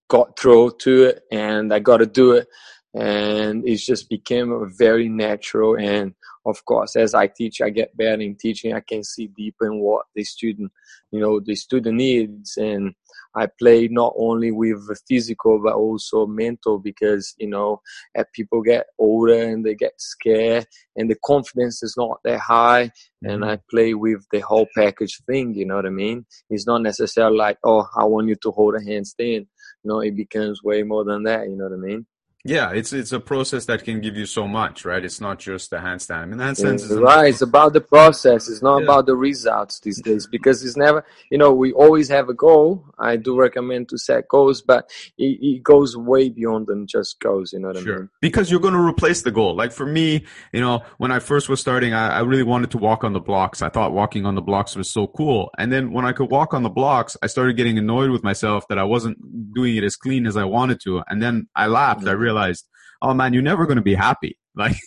got 0.07 0.37
through 0.39 0.73
to 0.79 1.03
it, 1.05 1.23
and 1.31 1.73
I 1.73 1.79
got 1.79 1.97
to 1.97 2.05
do 2.05 2.33
it, 2.33 2.47
and 2.93 3.67
it 3.67 3.77
just 3.77 4.09
became 4.09 4.51
a 4.51 4.67
very 4.67 5.09
natural. 5.09 5.77
And 5.77 6.13
of 6.45 6.63
course, 6.65 6.95
as 6.95 7.13
I 7.13 7.27
teach, 7.27 7.61
I 7.61 7.69
get 7.69 7.97
better 7.97 8.21
in 8.21 8.35
teaching. 8.35 8.73
I 8.73 8.81
can 8.81 9.03
see 9.03 9.27
deeper 9.27 9.65
in 9.65 9.79
what 9.79 10.05
the 10.15 10.23
student 10.23 10.71
you 11.15 11.21
know 11.21 11.39
the 11.39 11.55
student 11.55 11.95
needs 11.95 12.57
and 12.57 12.93
i 13.35 13.47
play 13.59 13.87
not 13.87 14.13
only 14.17 14.51
with 14.51 14.79
physical 15.07 15.61
but 15.63 15.73
also 15.73 16.25
mental 16.25 16.77
because 16.77 17.33
you 17.37 17.47
know 17.47 17.81
as 18.15 18.25
people 18.33 18.61
get 18.61 18.87
older 18.99 19.41
and 19.49 19.65
they 19.65 19.75
get 19.75 19.93
scared 19.97 20.65
and 20.97 21.09
the 21.09 21.15
confidence 21.23 21.81
is 21.83 21.95
not 21.97 22.19
that 22.25 22.39
high 22.39 22.85
mm-hmm. 22.85 23.29
and 23.29 23.45
i 23.45 23.57
play 23.69 23.93
with 23.93 24.25
the 24.31 24.41
whole 24.41 24.67
package 24.75 25.21
thing 25.25 25.53
you 25.53 25.65
know 25.65 25.77
what 25.77 25.85
i 25.85 25.89
mean 25.89 26.25
it's 26.49 26.67
not 26.67 26.81
necessarily 26.81 27.37
like 27.37 27.57
oh 27.63 27.87
i 27.95 28.03
want 28.03 28.27
you 28.27 28.35
to 28.35 28.51
hold 28.51 28.75
a 28.75 28.79
handstand 28.79 29.47
know 29.85 30.01
it 30.01 30.15
becomes 30.15 30.63
way 30.63 30.83
more 30.83 31.05
than 31.05 31.23
that 31.23 31.49
you 31.49 31.55
know 31.57 31.65
what 31.65 31.73
i 31.73 31.77
mean 31.77 32.05
yeah, 32.47 32.71
it's 32.73 32.93
it's 32.93 33.11
a 33.11 33.19
process 33.19 33.65
that 33.65 33.83
can 33.83 34.01
give 34.01 34.15
you 34.15 34.27
so 34.27 34.47
much, 34.47 34.85
right? 34.85 35.03
It's 35.03 35.19
not 35.19 35.39
just 35.39 35.71
the 35.71 35.77
handstand. 35.77 36.17
I 36.17 36.25
mean, 36.25 36.37
handstands 36.37 37.01
right. 37.01 37.29
It's 37.29 37.41
about 37.41 37.73
the 37.73 37.81
process. 37.81 38.47
It's 38.47 38.61
not 38.61 38.77
yeah. 38.77 38.83
about 38.83 39.07
the 39.07 39.15
results 39.15 39.79
these 39.79 39.99
days 39.99 40.27
because 40.27 40.63
it's 40.63 40.77
never. 40.77 41.03
You 41.31 41.39
know, 41.39 41.51
we 41.51 41.73
always 41.73 42.07
have 42.09 42.29
a 42.29 42.35
goal. 42.35 42.85
I 42.99 43.15
do 43.15 43.35
recommend 43.35 43.89
to 43.89 43.97
set 43.97 44.27
goals, 44.27 44.61
but 44.61 44.91
it, 45.17 45.39
it 45.41 45.63
goes 45.63 45.97
way 45.97 46.29
beyond 46.29 46.67
than 46.67 46.85
just 46.85 47.19
goals. 47.19 47.51
You 47.51 47.61
know 47.61 47.69
what 47.69 47.77
sure. 47.77 47.95
I 47.95 47.99
mean? 48.01 48.09
Because 48.21 48.51
you're 48.51 48.59
going 48.59 48.75
to 48.75 48.79
replace 48.79 49.23
the 49.23 49.31
goal. 49.31 49.55
Like 49.55 49.71
for 49.71 49.87
me, 49.87 50.23
you 50.53 50.61
know, 50.61 50.83
when 50.99 51.11
I 51.11 51.17
first 51.17 51.49
was 51.49 51.59
starting, 51.59 51.93
I, 51.95 52.17
I 52.17 52.19
really 52.19 52.43
wanted 52.43 52.69
to 52.71 52.77
walk 52.77 53.03
on 53.03 53.13
the 53.13 53.19
blocks. 53.19 53.63
I 53.63 53.69
thought 53.69 53.91
walking 53.91 54.27
on 54.27 54.35
the 54.35 54.43
blocks 54.43 54.75
was 54.75 54.91
so 54.91 55.07
cool. 55.07 55.49
And 55.57 55.73
then 55.73 55.91
when 55.91 56.05
I 56.05 56.11
could 56.11 56.29
walk 56.29 56.53
on 56.53 56.61
the 56.61 56.69
blocks, 56.69 57.17
I 57.23 57.27
started 57.27 57.57
getting 57.57 57.79
annoyed 57.79 58.11
with 58.11 58.23
myself 58.23 58.67
that 58.67 58.77
I 58.77 58.83
wasn't 58.83 59.17
doing 59.55 59.77
it 59.77 59.83
as 59.83 59.95
clean 59.95 60.27
as 60.27 60.37
I 60.37 60.43
wanted 60.43 60.79
to. 60.81 61.01
And 61.07 61.23
then 61.23 61.47
I 61.55 61.65
laughed. 61.65 62.01
Mm-hmm. 62.01 62.09
I 62.09 62.11
realized 62.11 62.34
realized, 62.35 62.67
oh 63.01 63.13
man, 63.13 63.33
you're 63.33 63.43
never 63.43 63.65
going 63.65 63.77
to 63.77 63.83
be 63.83 63.95
happy. 63.95 64.37
Like, 64.57 64.77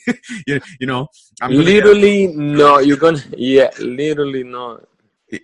you, 0.46 0.62
you 0.80 0.86
know, 0.86 1.08
I'm 1.42 1.50
literally 1.50 2.28
no, 2.28 2.78
you're 2.78 2.96
gonna, 2.96 3.20
yeah, 3.36 3.68
literally 3.78 4.42
not. 4.42 4.86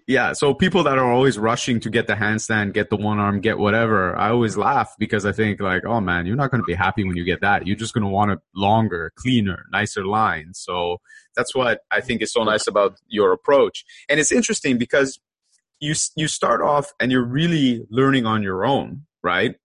yeah. 0.08 0.32
So 0.32 0.54
people 0.54 0.82
that 0.84 0.96
are 0.96 1.12
always 1.12 1.38
rushing 1.38 1.78
to 1.80 1.90
get 1.90 2.06
the 2.06 2.14
handstand, 2.14 2.72
get 2.72 2.88
the 2.88 2.96
one 2.96 3.18
arm, 3.18 3.42
get 3.42 3.58
whatever, 3.58 4.16
I 4.16 4.30
always 4.30 4.56
laugh 4.56 4.94
because 4.98 5.26
I 5.26 5.32
think 5.32 5.60
like, 5.60 5.84
oh 5.84 6.00
man, 6.00 6.24
you're 6.24 6.36
not 6.36 6.50
going 6.50 6.62
to 6.62 6.66
be 6.66 6.72
happy 6.72 7.04
when 7.04 7.18
you 7.18 7.24
get 7.24 7.42
that. 7.42 7.66
You're 7.66 7.76
just 7.76 7.92
going 7.92 8.04
to 8.04 8.08
want 8.08 8.30
a 8.30 8.40
longer, 8.54 9.12
cleaner, 9.14 9.66
nicer 9.70 10.06
line. 10.06 10.54
So 10.54 11.02
that's 11.36 11.54
what 11.54 11.80
I 11.90 12.00
think 12.00 12.22
is 12.22 12.32
so 12.32 12.44
nice 12.44 12.66
about 12.66 12.96
your 13.06 13.30
approach. 13.30 13.84
And 14.08 14.18
it's 14.18 14.32
interesting 14.32 14.78
because 14.78 15.20
you 15.80 15.92
you 16.16 16.28
start 16.28 16.62
off 16.62 16.86
and 16.98 17.12
you're 17.12 17.28
really 17.40 17.84
learning 17.90 18.24
on 18.24 18.42
your 18.42 18.64
own, 18.64 19.02
right? 19.22 19.56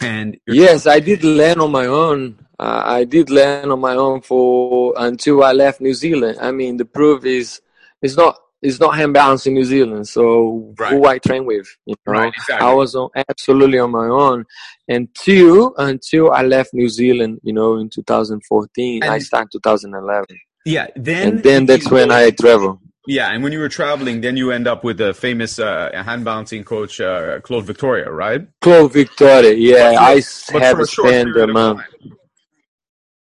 And 0.00 0.38
yes, 0.46 0.86
I 0.86 1.00
did 1.00 1.22
learn 1.22 1.60
on 1.60 1.70
my 1.70 1.86
own. 1.86 2.38
Uh, 2.58 2.82
I 2.84 3.04
did 3.04 3.30
learn 3.30 3.70
on 3.70 3.80
my 3.80 3.94
own 3.94 4.20
for 4.20 4.94
until 4.96 5.42
I 5.44 5.52
left 5.52 5.80
New 5.80 5.94
Zealand. 5.94 6.38
I 6.40 6.50
mean, 6.50 6.76
the 6.76 6.84
proof 6.84 7.24
is 7.24 7.60
it's 8.00 8.16
not 8.16 8.38
it's 8.62 8.78
not 8.78 8.96
hand 8.96 9.12
balance 9.12 9.46
in 9.46 9.54
New 9.54 9.64
Zealand. 9.64 10.08
So 10.08 10.74
right. 10.78 10.92
who 10.92 11.06
I 11.06 11.18
train 11.18 11.44
with, 11.44 11.66
you 11.84 11.96
know, 12.06 12.12
right, 12.12 12.32
exactly. 12.32 12.66
I 12.66 12.72
was 12.72 12.94
on, 12.94 13.10
absolutely 13.28 13.78
on 13.78 13.90
my 13.90 14.06
own 14.06 14.44
until 14.88 15.74
until 15.76 16.30
I 16.30 16.42
left 16.42 16.72
New 16.72 16.88
Zealand. 16.88 17.40
You 17.42 17.52
know, 17.52 17.76
in 17.76 17.90
2014, 17.90 19.02
and 19.02 19.12
I 19.12 19.18
started 19.18 19.50
2011. 19.52 20.26
Yeah, 20.64 20.86
then 20.94 21.28
and 21.28 21.42
then 21.42 21.66
that's 21.66 21.90
when 21.90 22.10
I 22.12 22.30
travel. 22.30 22.80
Yeah, 23.06 23.30
and 23.32 23.42
when 23.42 23.52
you 23.52 23.58
were 23.58 23.68
traveling, 23.68 24.20
then 24.20 24.36
you 24.36 24.52
end 24.52 24.68
up 24.68 24.84
with 24.84 24.98
the 24.98 25.12
famous 25.12 25.58
uh, 25.58 25.90
hand 25.92 26.24
balancing 26.24 26.62
coach 26.62 27.00
uh, 27.00 27.40
Claude 27.40 27.64
Victoria, 27.64 28.10
right? 28.10 28.46
Claude 28.60 28.92
Victoria, 28.92 29.52
yeah. 29.54 30.20
For, 30.20 30.58
I 30.58 30.64
have 30.64 30.88
spent 30.88 31.36
a 31.36 31.46
month. 31.48 31.82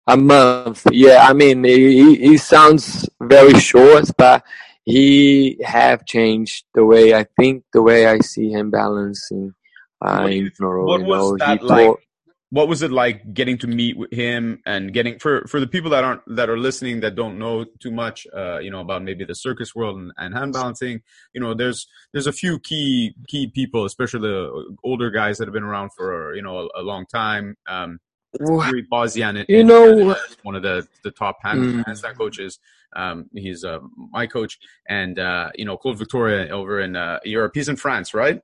A 0.07 0.15
month, 0.15 0.87
yeah. 0.91 1.27
I 1.27 1.33
mean, 1.33 1.65
he, 1.65 2.15
he 2.15 2.37
sounds 2.37 3.09
very 3.21 3.59
short, 3.59 4.09
but 4.17 4.45
he 4.85 5.59
have 5.65 6.05
changed 6.05 6.63
the 6.73 6.85
way 6.85 7.13
I 7.13 7.25
think, 7.37 7.65
the 7.73 7.81
way 7.81 8.07
I 8.07 8.19
see 8.19 8.49
him 8.49 8.71
balancing. 8.71 9.53
Uh, 10.01 10.29
what, 10.59 11.01
what 11.01 11.03
was 11.03 11.39
that 11.39 11.61
like? 11.61 12.06
What 12.49 12.67
was 12.67 12.81
it 12.81 12.91
like 12.91 13.33
getting 13.33 13.57
to 13.57 13.67
meet 13.67 13.97
with 13.97 14.11
him 14.11 14.61
and 14.65 14.93
getting 14.93 15.19
for 15.19 15.45
for 15.47 15.59
the 15.59 15.67
people 15.67 15.89
that 15.91 16.03
aren't 16.03 16.21
that 16.27 16.49
are 16.49 16.57
listening 16.57 17.01
that 17.01 17.15
don't 17.15 17.37
know 17.37 17.65
too 17.79 17.91
much 17.91 18.25
uh, 18.35 18.57
you 18.59 18.71
know 18.71 18.79
about 18.79 19.03
maybe 19.03 19.25
the 19.25 19.35
circus 19.35 19.75
world 19.75 19.97
and, 19.97 20.11
and, 20.17 20.33
hand 20.33 20.53
balancing 20.53 21.01
you 21.33 21.41
know 21.41 21.53
there's 21.53 21.87
there's 22.13 22.27
a 22.27 22.31
few 22.31 22.59
key 22.59 23.13
key 23.27 23.47
people 23.47 23.85
especially 23.85 24.21
the 24.21 24.75
older 24.83 25.11
guys 25.11 25.37
that 25.37 25.47
have 25.47 25.53
been 25.53 25.63
around 25.63 25.91
for 25.93 26.33
you 26.35 26.41
know 26.41 26.69
a, 26.75 26.81
a 26.81 26.83
long 26.83 27.05
time 27.05 27.55
um 27.67 27.99
Bozian, 28.91 29.45
you 29.47 29.63
know, 29.63 30.15
one 30.43 30.55
of 30.55 30.61
the 30.61 30.87
the 31.03 31.11
top 31.11 31.37
hand 31.41 31.85
mm. 31.85 32.17
coaches. 32.17 32.59
Um, 32.95 33.29
he's 33.33 33.63
uh, 33.63 33.79
my 33.95 34.27
coach, 34.27 34.59
and 34.87 35.17
uh, 35.17 35.49
you 35.55 35.65
know 35.65 35.77
Claude 35.77 35.97
Victoria 35.97 36.49
over 36.49 36.79
in 36.79 36.95
uh, 36.95 37.19
Europe. 37.23 37.53
He's 37.55 37.69
in 37.69 37.77
France, 37.77 38.13
right? 38.13 38.41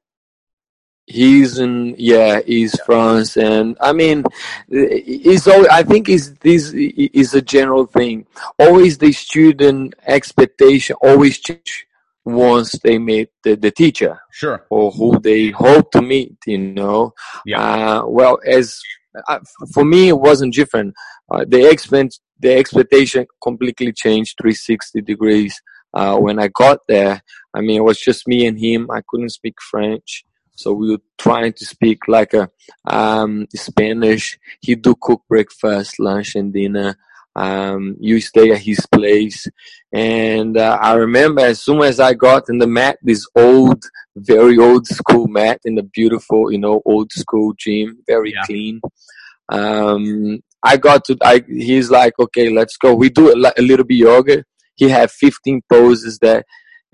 He's 1.05 1.59
in 1.59 1.95
yeah, 1.97 2.39
he's 2.45 2.79
France, 2.85 3.35
and 3.35 3.75
I 3.81 3.91
mean, 3.91 4.23
it's 4.69 5.47
all. 5.47 5.69
I 5.69 5.83
think 5.83 6.07
is 6.07 6.33
this 6.35 6.71
is 6.73 7.33
a 7.33 7.41
general 7.41 7.85
thing. 7.85 8.25
Always 8.57 8.97
the 8.97 9.11
student 9.11 9.95
expectation 10.07 10.95
always 11.01 11.39
change 11.39 11.87
once 12.23 12.71
they 12.83 12.97
meet 12.99 13.29
the, 13.43 13.55
the 13.55 13.69
teacher, 13.69 14.21
sure, 14.31 14.65
or 14.69 14.91
who 14.91 15.19
they 15.19 15.49
hope 15.49 15.91
to 15.91 16.01
meet. 16.01 16.37
You 16.45 16.59
know, 16.59 17.13
yeah. 17.45 17.99
Uh, 17.99 18.05
well, 18.07 18.39
as 18.47 18.79
uh, 19.27 19.39
for 19.73 19.83
me, 19.83 20.07
it 20.07 20.17
wasn't 20.17 20.53
different. 20.53 20.93
Uh, 21.29 21.43
the 21.45 21.69
expect 21.69 22.19
the 22.39 22.53
expectation 22.53 23.25
completely 23.41 23.91
changed 23.91 24.35
360 24.41 25.01
degrees 25.01 25.61
uh, 25.93 26.17
when 26.17 26.39
I 26.39 26.47
got 26.49 26.79
there. 26.87 27.21
I 27.53 27.61
mean, 27.61 27.77
it 27.77 27.83
was 27.83 27.99
just 27.99 28.27
me 28.27 28.45
and 28.47 28.59
him. 28.59 28.89
I 28.91 29.01
couldn't 29.07 29.29
speak 29.29 29.55
French. 29.69 30.25
So 30.55 30.73
we 30.73 30.91
were 30.91 31.01
trying 31.17 31.53
to 31.53 31.65
speak 31.65 32.07
like 32.07 32.33
a 32.33 32.49
um, 32.85 33.47
Spanish. 33.55 34.37
He 34.61 34.75
do 34.75 34.95
cook 34.99 35.23
breakfast, 35.27 35.99
lunch, 35.99 36.35
and 36.35 36.53
dinner. 36.53 36.97
Um, 37.35 37.97
you 37.99 38.21
stay 38.21 38.51
at 38.51 38.59
his 38.59 38.85
place, 38.85 39.47
and 39.91 40.55
uh, 40.55 40.77
I 40.79 40.93
remember 40.93 41.41
as 41.41 41.61
soon 41.61 41.81
as 41.81 41.99
I 41.99 42.13
got 42.13 42.43
in 42.47 42.59
the 42.59 42.67
mat, 42.67 42.99
this 43.01 43.27
old, 43.35 43.83
very 44.15 44.59
old 44.59 44.85
school 44.85 45.27
mat 45.27 45.59
in 45.65 45.73
the 45.73 45.81
beautiful, 45.81 46.51
you 46.51 46.59
know, 46.59 46.83
old 46.85 47.11
school 47.11 47.53
gym, 47.57 48.03
very 48.05 48.33
yeah. 48.33 48.43
clean. 48.43 48.81
Um, 49.49 50.43
I 50.61 50.77
got 50.77 51.05
to. 51.05 51.17
I 51.23 51.43
he's 51.47 51.89
like, 51.89 52.13
okay, 52.19 52.49
let's 52.49 52.77
go. 52.77 52.93
We 52.93 53.09
do 53.09 53.31
a, 53.31 53.53
a 53.57 53.63
little 53.63 53.85
bit 53.85 53.95
yoga. 53.95 54.43
He 54.75 54.89
had 54.89 55.09
15 55.09 55.61
poses 55.71 56.19
that 56.19 56.45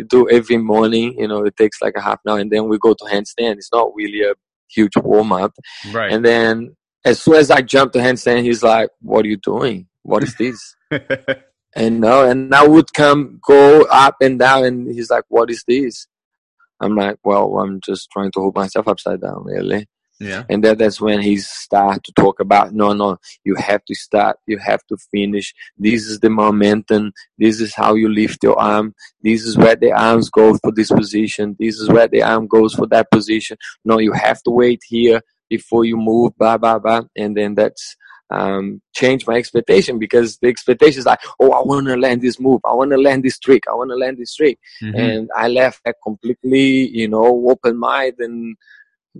do 0.07 0.29
every 0.29 0.57
morning. 0.57 1.15
You 1.17 1.27
know, 1.27 1.45
it 1.45 1.55
takes 1.57 1.81
like 1.81 1.95
a 1.95 2.01
half 2.01 2.19
an 2.25 2.31
hour, 2.31 2.39
and 2.39 2.51
then 2.51 2.67
we 2.67 2.77
go 2.77 2.93
to 2.93 3.05
handstand. 3.05 3.57
It's 3.57 3.71
not 3.71 3.91
really 3.95 4.21
a 4.23 4.33
huge 4.69 4.95
warm 4.97 5.31
up. 5.31 5.53
Right. 5.91 6.11
And 6.11 6.23
then 6.23 6.75
as 7.05 7.21
soon 7.21 7.35
as 7.35 7.51
I 7.51 7.61
jump 7.61 7.93
to 7.93 7.99
handstand, 7.99 8.43
he's 8.43 8.63
like, 8.63 8.89
"What 9.01 9.25
are 9.25 9.29
you 9.29 9.37
doing? 9.37 9.87
What 10.03 10.23
is 10.23 10.35
this?" 10.35 10.75
and 11.75 12.01
no, 12.01 12.29
and 12.29 12.53
I 12.53 12.67
would 12.67 12.93
come 12.93 13.39
go 13.45 13.83
up 13.83 14.17
and 14.21 14.39
down, 14.39 14.65
and 14.65 14.87
he's 14.87 15.09
like, 15.09 15.25
"What 15.29 15.49
is 15.49 15.63
this?" 15.67 16.07
I'm 16.81 16.95
like, 16.95 17.17
"Well, 17.23 17.59
I'm 17.59 17.81
just 17.81 18.09
trying 18.11 18.31
to 18.31 18.39
hold 18.39 18.55
myself 18.55 18.87
upside 18.87 19.21
down, 19.21 19.43
really." 19.43 19.87
Yeah. 20.19 20.43
And 20.49 20.63
that, 20.65 20.77
that's 20.79 20.99
when 20.99 21.21
he 21.21 21.38
start 21.38 22.03
to 22.03 22.11
talk 22.11 22.41
about, 22.41 22.73
no, 22.73 22.91
no, 22.91 23.17
you 23.45 23.55
have 23.55 23.85
to 23.85 23.95
start, 23.95 24.38
you 24.47 24.57
have 24.57 24.85
to 24.88 24.97
finish. 25.11 25.53
This 25.77 26.07
is 26.07 26.19
the 26.19 26.29
momentum. 26.29 27.13
This 27.38 27.61
is 27.61 27.73
how 27.73 27.93
you 27.93 28.09
lift 28.09 28.43
your 28.43 28.59
arm. 28.59 28.93
This 29.23 29.43
is 29.43 29.57
where 29.57 29.77
the 29.77 29.93
arms 29.93 30.29
go 30.29 30.57
for 30.57 30.71
this 30.73 30.91
position. 30.91 31.55
This 31.57 31.79
is 31.79 31.88
where 31.88 32.09
the 32.09 32.21
arm 32.21 32.47
goes 32.47 32.73
for 32.73 32.85
that 32.88 33.09
position. 33.09 33.55
No, 33.85 33.99
you 33.99 34.11
have 34.11 34.43
to 34.43 34.51
wait 34.51 34.81
here 34.85 35.21
before 35.49 35.85
you 35.85 35.95
move, 35.95 36.38
blah, 36.38 36.57
blah, 36.57 36.79
blah. 36.79 37.03
And 37.15 37.38
then 37.38 37.55
that's, 37.55 37.95
um, 38.29 38.81
change 38.93 39.25
my 39.25 39.35
expectation 39.35 39.99
because 39.99 40.38
the 40.39 40.49
expectation 40.49 40.99
is 40.99 41.05
like, 41.05 41.21
oh, 41.39 41.51
I 41.51 41.61
want 41.61 41.88
to 41.88 41.95
land 41.95 42.21
this 42.21 42.41
move. 42.41 42.59
I 42.65 42.73
want 42.73 42.91
to 42.91 42.97
land 42.97 43.23
this 43.23 43.39
trick. 43.39 43.63
I 43.69 43.73
want 43.73 43.89
to 43.91 43.95
land 43.95 44.17
this 44.17 44.35
trick. 44.35 44.59
Mm-hmm. 44.83 44.99
And 44.99 45.29
I 45.35 45.47
left 45.47 45.79
that 45.85 45.95
completely, 46.03 46.89
you 46.89 47.07
know, 47.07 47.49
open 47.49 47.77
mind 47.77 48.15
and, 48.19 48.57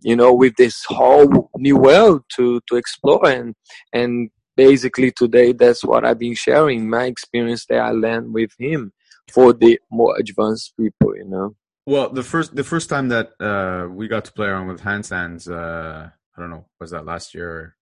you 0.04 0.16
know, 0.16 0.34
with 0.34 0.56
this 0.58 0.84
whole 0.88 1.50
new 1.58 1.78
world 1.78 2.24
to, 2.36 2.62
to 2.68 2.76
explore. 2.76 3.28
And, 3.28 3.56
and 3.94 4.30
basically 4.56 5.12
today, 5.12 5.54
that's 5.54 5.84
what 5.84 6.06
I've 6.06 6.20
been 6.20 6.36
sharing, 6.36 6.90
my 6.90 7.06
experience 7.06 7.66
that 7.70 7.80
I 7.80 7.92
learned 7.92 8.34
with 8.34 8.52
him 8.58 8.92
for 9.32 9.54
the 9.54 9.80
more 9.92 10.16
advanced 10.18 10.74
people, 10.78 11.16
you 11.16 11.26
know. 11.26 11.56
Well, 11.86 12.10
the 12.10 12.24
first 12.24 12.56
the 12.56 12.64
first 12.64 12.88
time 12.88 13.10
that 13.10 13.32
uh, 13.40 13.88
we 13.90 14.08
got 14.08 14.26
to 14.26 14.32
play 14.32 14.48
around 14.48 14.68
with 14.68 14.82
handstands, 14.82 15.50
uh, 15.50 16.10
I 16.36 16.40
don't 16.40 16.52
know, 16.52 16.68
was 16.80 16.92
that 16.92 17.06
last 17.06 17.34
year? 17.34 17.76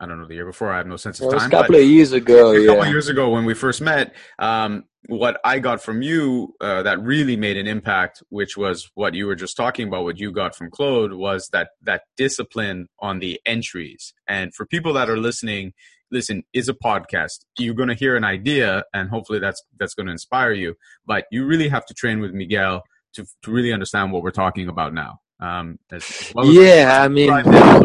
I 0.00 0.06
don't 0.06 0.18
know 0.18 0.26
the 0.26 0.34
year 0.34 0.46
before. 0.46 0.72
I 0.72 0.78
have 0.78 0.86
no 0.86 0.96
sense 0.96 1.20
of 1.20 1.30
time. 1.30 1.46
a 1.46 1.50
couple 1.50 1.76
of 1.76 1.82
years 1.82 2.12
ago. 2.12 2.52
A 2.52 2.66
couple 2.66 2.84
of 2.84 2.88
years 2.88 3.08
ago 3.08 3.28
when 3.28 3.44
we 3.44 3.52
first 3.52 3.82
met, 3.82 4.14
um, 4.38 4.84
what 5.08 5.38
I 5.44 5.58
got 5.58 5.82
from 5.82 6.00
you 6.00 6.54
uh, 6.60 6.82
that 6.82 7.02
really 7.02 7.36
made 7.36 7.58
an 7.58 7.66
impact, 7.66 8.22
which 8.30 8.56
was 8.56 8.90
what 8.94 9.14
you 9.14 9.26
were 9.26 9.34
just 9.34 9.56
talking 9.56 9.88
about, 9.88 10.04
what 10.04 10.18
you 10.18 10.32
got 10.32 10.56
from 10.56 10.70
Claude, 10.70 11.12
was 11.12 11.48
that 11.52 11.70
that 11.82 12.02
discipline 12.16 12.88
on 12.98 13.18
the 13.18 13.38
entries. 13.44 14.14
And 14.26 14.54
for 14.54 14.64
people 14.64 14.94
that 14.94 15.10
are 15.10 15.18
listening, 15.18 15.74
listen, 16.10 16.44
is 16.54 16.68
a 16.70 16.74
podcast. 16.74 17.44
You're 17.58 17.74
going 17.74 17.88
to 17.90 17.94
hear 17.94 18.16
an 18.16 18.24
idea, 18.24 18.84
and 18.94 19.10
hopefully 19.10 19.38
that's 19.38 19.62
that's 19.78 19.94
going 19.94 20.06
to 20.06 20.12
inspire 20.12 20.52
you. 20.52 20.76
But 21.04 21.26
you 21.30 21.44
really 21.44 21.68
have 21.68 21.84
to 21.86 21.94
train 21.94 22.20
with 22.20 22.32
Miguel 22.32 22.84
to 23.14 23.26
to 23.42 23.50
really 23.50 23.72
understand 23.72 24.12
what 24.12 24.22
we're 24.22 24.30
talking 24.30 24.68
about 24.68 24.94
now. 24.94 25.20
Um, 25.40 25.78
as, 25.90 26.04
as 26.38 26.48
yeah, 26.50 27.00
I 27.02 27.08
mean, 27.08 27.30
but, 27.30 27.84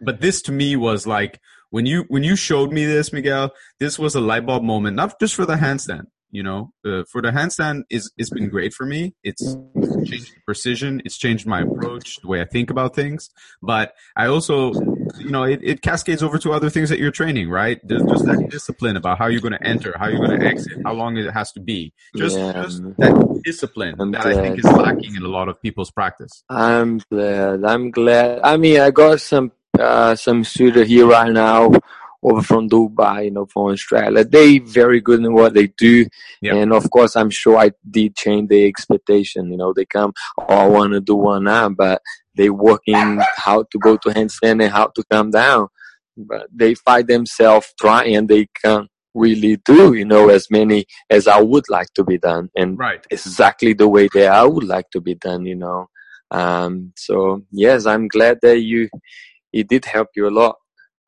but 0.00 0.20
this 0.20 0.42
to 0.42 0.52
me 0.52 0.74
was 0.74 1.06
like 1.06 1.40
when 1.70 1.86
you 1.86 2.04
when 2.08 2.22
you 2.22 2.36
showed 2.36 2.72
me 2.72 2.84
this, 2.84 3.12
Miguel, 3.12 3.52
this 3.80 3.98
was 3.98 4.14
a 4.14 4.20
light 4.20 4.46
bulb 4.46 4.62
moment, 4.62 4.96
not 4.96 5.18
just 5.20 5.34
for 5.34 5.46
the 5.46 5.56
handstand. 5.56 6.06
You 6.32 6.42
know, 6.42 6.72
uh, 6.84 7.04
for 7.10 7.22
the 7.22 7.30
handstand 7.30 7.84
is 7.88 8.10
it's 8.18 8.30
been 8.30 8.48
great 8.48 8.74
for 8.74 8.84
me. 8.84 9.14
It's 9.22 9.56
changed 10.04 10.34
precision. 10.44 11.00
It's 11.04 11.16
changed 11.16 11.46
my 11.46 11.62
approach, 11.62 12.20
the 12.20 12.28
way 12.28 12.40
I 12.40 12.44
think 12.44 12.68
about 12.68 12.94
things. 12.94 13.30
But 13.62 13.94
I 14.16 14.26
also, 14.26 14.72
you 15.18 15.30
know, 15.30 15.44
it, 15.44 15.60
it 15.62 15.82
cascades 15.82 16.22
over 16.22 16.36
to 16.38 16.52
other 16.52 16.68
things 16.68 16.90
that 16.90 16.98
you're 16.98 17.12
training, 17.12 17.48
right? 17.48 17.80
There's 17.84 18.02
just 18.02 18.26
that 18.26 18.48
discipline 18.50 18.96
about 18.96 19.18
how 19.18 19.28
you're 19.28 19.40
going 19.40 19.52
to 19.54 19.66
enter, 19.66 19.94
how 19.98 20.08
you're 20.08 20.26
going 20.26 20.38
to 20.40 20.46
exit, 20.46 20.78
how 20.84 20.94
long 20.94 21.16
it 21.16 21.32
has 21.32 21.52
to 21.52 21.60
be. 21.60 21.94
Just, 22.16 22.36
yeah. 22.36 22.52
just 22.64 22.82
that 22.98 23.40
discipline 23.44 23.94
I'm 23.98 24.10
that 24.10 24.22
glad. 24.22 24.36
I 24.36 24.42
think 24.42 24.58
is 24.58 24.64
lacking 24.64 25.14
in 25.14 25.22
a 25.22 25.28
lot 25.28 25.48
of 25.48 25.62
people's 25.62 25.92
practice. 25.92 26.42
I'm 26.50 26.98
glad. 27.10 27.64
I'm 27.64 27.92
glad. 27.92 28.40
I 28.42 28.56
mean, 28.56 28.80
I 28.80 28.90
got 28.90 29.20
some 29.20 29.52
uh, 29.78 30.14
some 30.16 30.44
student 30.44 30.88
here 30.88 31.06
right 31.06 31.32
now 31.32 31.70
over 32.22 32.42
from 32.42 32.68
Dubai, 32.68 33.26
you 33.26 33.30
know, 33.30 33.46
from 33.46 33.72
Australia. 33.72 34.24
They 34.24 34.58
very 34.58 35.00
good 35.00 35.20
in 35.20 35.32
what 35.32 35.54
they 35.54 35.68
do. 35.68 36.06
And 36.54 36.72
of 36.72 36.90
course, 36.90 37.14
I'm 37.16 37.30
sure 37.30 37.56
I 37.58 37.70
did 37.88 38.16
change 38.16 38.48
the 38.48 38.66
expectation. 38.66 39.50
You 39.50 39.58
know, 39.58 39.72
they 39.72 39.84
come, 39.84 40.12
oh, 40.38 40.44
I 40.54 40.66
want 40.66 40.92
to 40.94 41.00
do 41.00 41.14
one 41.14 41.46
arm, 41.46 41.74
but 41.74 42.02
they 42.34 42.50
working 42.50 43.20
how 43.36 43.64
to 43.70 43.78
go 43.78 43.96
to 43.98 44.08
handstand 44.10 44.62
and 44.62 44.72
how 44.72 44.88
to 44.88 45.04
come 45.10 45.30
down. 45.30 45.68
But 46.16 46.48
they 46.52 46.74
find 46.74 47.06
themselves 47.06 47.72
trying, 47.78 48.16
and 48.16 48.28
they 48.28 48.46
can't 48.62 48.88
really 49.14 49.56
do, 49.64 49.92
you 49.94 50.04
know, 50.04 50.28
as 50.30 50.50
many 50.50 50.86
as 51.10 51.28
I 51.28 51.40
would 51.40 51.64
like 51.68 51.92
to 51.94 52.04
be 52.04 52.18
done, 52.18 52.50
and 52.56 52.78
right. 52.78 53.06
exactly 53.10 53.74
the 53.74 53.88
way 53.88 54.08
that 54.14 54.32
I 54.32 54.44
would 54.44 54.64
like 54.64 54.90
to 54.90 55.00
be 55.00 55.14
done, 55.14 55.44
you 55.44 55.56
know. 55.56 55.88
Um, 56.30 56.92
so 56.96 57.42
yes, 57.52 57.86
I'm 57.86 58.08
glad 58.08 58.38
that 58.42 58.60
you 58.60 58.88
it 59.60 59.68
did 59.68 59.84
help 59.84 60.08
you 60.16 60.28
a 60.28 60.30
lot. 60.30 60.56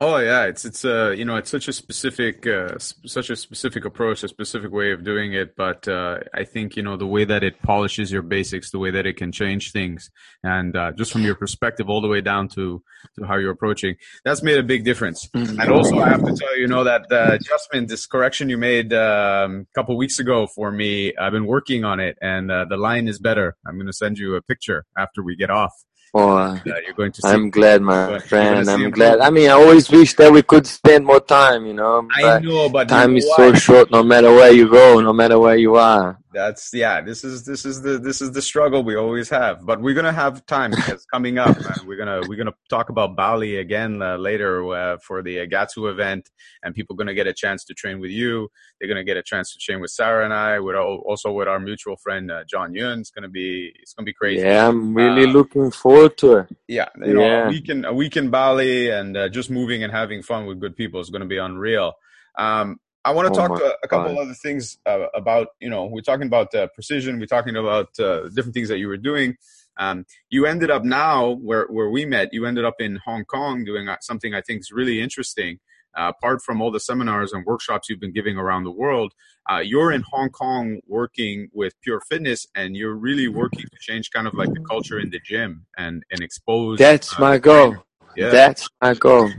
Oh 0.01 0.15
yeah, 0.17 0.45
it's 0.45 0.63
it's 0.63 0.85
uh 0.85 1.09
you 1.09 1.25
know 1.25 1.35
it's 1.35 1.49
such 1.49 1.67
a 1.67 1.73
specific 1.73 2.47
uh, 2.47 2.77
such 2.77 3.29
a 3.29 3.35
specific 3.35 3.83
approach, 3.83 4.23
a 4.23 4.29
specific 4.29 4.71
way 4.71 4.93
of 4.93 5.03
doing 5.03 5.33
it. 5.33 5.57
But 5.57 5.89
uh, 5.89 6.19
I 6.33 6.45
think 6.45 6.77
you 6.77 6.83
know 6.83 6.95
the 6.95 7.05
way 7.05 7.25
that 7.25 7.43
it 7.43 7.61
polishes 7.63 8.09
your 8.09 8.21
basics, 8.21 8.71
the 8.71 8.79
way 8.79 8.91
that 8.91 9.05
it 9.05 9.17
can 9.17 9.33
change 9.33 9.73
things, 9.73 10.09
and 10.41 10.73
uh, 10.73 10.93
just 10.93 11.11
from 11.11 11.23
your 11.23 11.35
perspective 11.35 11.89
all 11.89 11.99
the 11.99 12.07
way 12.07 12.21
down 12.21 12.47
to 12.49 12.81
to 13.17 13.25
how 13.25 13.35
you're 13.35 13.51
approaching, 13.51 13.97
that's 14.23 14.41
made 14.41 14.57
a 14.57 14.63
big 14.63 14.85
difference. 14.85 15.27
Mm-hmm. 15.35 15.59
And 15.59 15.69
also, 15.69 15.99
I 15.99 16.07
have 16.07 16.23
to 16.23 16.33
tell 16.33 16.55
you, 16.55 16.61
you 16.61 16.67
know 16.69 16.85
that 16.85 17.01
uh, 17.11 17.33
adjustment, 17.33 17.89
this 17.89 18.05
correction 18.05 18.47
you 18.47 18.57
made 18.57 18.93
um, 18.93 19.67
a 19.69 19.73
couple 19.75 19.97
weeks 19.97 20.17
ago 20.17 20.47
for 20.47 20.71
me, 20.71 21.13
I've 21.17 21.33
been 21.33 21.45
working 21.45 21.83
on 21.83 21.99
it, 21.99 22.17
and 22.21 22.49
uh, 22.49 22.63
the 22.69 22.77
line 22.77 23.09
is 23.09 23.19
better. 23.19 23.57
I'm 23.67 23.75
going 23.75 23.87
to 23.87 23.93
send 23.93 24.17
you 24.17 24.35
a 24.35 24.41
picture 24.41 24.85
after 24.97 25.21
we 25.21 25.35
get 25.35 25.49
off. 25.49 25.73
Oh, 26.13 26.59
you're 26.65 26.93
going 26.95 27.11
to. 27.11 27.21
I'm 27.25 27.49
glad, 27.51 27.81
my 27.81 28.19
friend. 28.19 28.69
I'm 28.69 28.89
glad. 28.91 29.19
I 29.19 29.29
mean, 29.29 29.49
I 29.49 29.53
always 29.53 29.89
wish 29.89 30.15
that 30.15 30.31
we 30.31 30.41
could 30.41 30.67
spend 30.67 31.05
more 31.05 31.19
time. 31.19 31.65
You 31.65 31.73
know, 31.73 32.07
I 32.15 32.39
know, 32.39 32.69
but 32.69 32.89
time 32.89 33.15
is 33.17 33.27
so 33.35 33.53
short. 33.53 33.91
No 33.91 34.03
matter 34.03 34.31
where 34.31 34.51
you 34.51 34.69
go, 34.69 34.99
no 35.01 35.13
matter 35.13 35.39
where 35.39 35.55
you 35.55 35.75
are 35.75 36.18
that's 36.31 36.71
yeah 36.73 37.01
this 37.01 37.23
is 37.23 37.45
this 37.45 37.65
is 37.65 37.81
the 37.81 37.97
this 37.97 38.21
is 38.21 38.31
the 38.31 38.41
struggle 38.41 38.83
we 38.83 38.95
always 38.95 39.29
have 39.29 39.65
but 39.65 39.81
we're 39.81 39.95
gonna 39.95 40.11
have 40.11 40.45
time 40.45 40.71
because 40.71 41.05
coming 41.05 41.37
up 41.37 41.57
we're 41.85 41.97
gonna 41.97 42.21
we're 42.27 42.35
gonna 42.35 42.53
talk 42.69 42.89
about 42.89 43.15
bali 43.15 43.57
again 43.57 44.01
uh, 44.01 44.15
later 44.15 44.67
uh, 44.73 44.97
for 45.05 45.23
the 45.23 45.37
gatsu 45.47 45.89
event 45.89 46.29
and 46.63 46.75
people 46.75 46.95
are 46.95 46.97
gonna 46.97 47.13
get 47.13 47.27
a 47.27 47.33
chance 47.33 47.63
to 47.65 47.73
train 47.73 47.99
with 47.99 48.11
you. 48.11 48.49
They're 48.79 48.87
gonna 48.87 49.03
get 49.03 49.17
a 49.17 49.23
chance 49.23 49.53
to 49.53 49.59
train 49.59 49.79
with 49.81 49.91
sarah 49.91 50.25
and 50.25 50.33
i. 50.33 50.59
With 50.59 50.75
also 50.75 51.31
with 51.31 51.47
our 51.47 51.59
mutual 51.59 51.95
friend 51.97 52.31
uh, 52.31 52.43
john 52.49 52.73
yun. 52.73 52.99
It's 52.99 53.11
gonna 53.11 53.29
be 53.29 53.71
it's 53.81 53.93
gonna 53.93 54.05
be 54.05 54.13
crazy. 54.13 54.43
Yeah 54.43 54.67
i'm 54.67 54.93
really 54.93 55.25
uh, 55.25 55.33
looking 55.33 55.71
forward 55.71 56.17
to 56.17 56.37
it. 56.39 56.47
yeah 56.67 56.89
you 57.03 57.13
know, 57.13 57.21
yeah. 57.21 57.47
a 57.47 57.49
week 57.49 57.69
in 57.69 57.85
a 57.85 57.93
week 57.93 58.17
in 58.17 58.29
bali 58.29 58.89
and 58.89 59.17
uh, 59.17 59.29
just 59.29 59.49
moving 59.49 59.83
and 59.83 59.91
having 59.91 60.21
fun 60.21 60.45
with 60.45 60.59
good 60.59 60.75
people 60.75 60.99
is 60.99 61.09
gonna 61.09 61.25
be 61.25 61.37
unreal. 61.37 61.93
Um, 62.37 62.79
I 63.05 63.11
want 63.11 63.33
to 63.33 63.41
oh 63.41 63.47
talk 63.47 63.61
a 63.83 63.87
couple 63.87 64.13
God. 64.13 64.21
other 64.23 64.33
things 64.33 64.77
uh, 64.85 65.07
about, 65.13 65.49
you 65.59 65.69
know, 65.69 65.85
we're 65.85 66.01
talking 66.01 66.27
about 66.27 66.53
uh, 66.53 66.67
precision. 66.73 67.19
We're 67.19 67.27
talking 67.27 67.55
about 67.55 67.97
uh, 67.99 68.27
different 68.29 68.53
things 68.53 68.67
that 68.69 68.79
you 68.79 68.87
were 68.87 68.97
doing. 68.97 69.37
Um, 69.77 70.05
you 70.29 70.45
ended 70.45 70.69
up 70.69 70.83
now 70.83 71.31
where, 71.31 71.65
where 71.67 71.89
we 71.89 72.05
met, 72.05 72.33
you 72.33 72.45
ended 72.45 72.65
up 72.65 72.75
in 72.79 72.99
Hong 73.05 73.23
Kong 73.23 73.63
doing 73.63 73.87
uh, 73.87 73.95
something 74.01 74.33
I 74.33 74.41
think 74.41 74.59
is 74.59 74.71
really 74.71 75.01
interesting. 75.01 75.59
Uh, 75.97 76.11
apart 76.15 76.41
from 76.43 76.61
all 76.61 76.69
the 76.69 76.79
seminars 76.79 77.33
and 77.33 77.43
workshops 77.45 77.89
you've 77.89 77.99
been 77.99 78.13
giving 78.13 78.37
around 78.37 78.63
the 78.63 78.71
world, 78.71 79.13
uh, 79.49 79.57
you're 79.57 79.91
in 79.91 80.03
Hong 80.11 80.29
Kong 80.29 80.79
working 80.85 81.49
with 81.51 81.73
Pure 81.81 82.01
Fitness, 82.01 82.45
and 82.53 82.77
you're 82.77 82.93
really 82.93 83.27
working 83.27 83.61
to 83.63 83.77
change 83.79 84.11
kind 84.11 84.27
of 84.27 84.35
like 84.35 84.53
the 84.53 84.59
culture 84.59 84.99
in 84.99 85.09
the 85.09 85.19
gym 85.25 85.65
and 85.77 86.03
and 86.11 86.21
expose. 86.21 86.77
That's 86.77 87.17
my 87.17 87.39
goal. 87.39 87.77
Yeah. 88.15 88.29
That's 88.29 88.69
my 88.79 88.93
goal. 88.93 89.31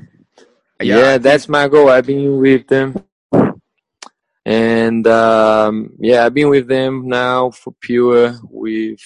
Yeah, 0.82 0.98
yeah 0.98 1.18
that's 1.18 1.48
my 1.48 1.68
goal. 1.68 1.88
I've 1.88 2.06
been 2.06 2.38
with 2.38 2.66
them 2.66 3.04
and 4.44 5.06
um, 5.06 5.90
yeah, 5.98 6.24
I've 6.24 6.34
been 6.34 6.48
with 6.48 6.68
them 6.68 7.08
now 7.08 7.50
for 7.50 7.74
Pure 7.80 8.38
with 8.44 9.00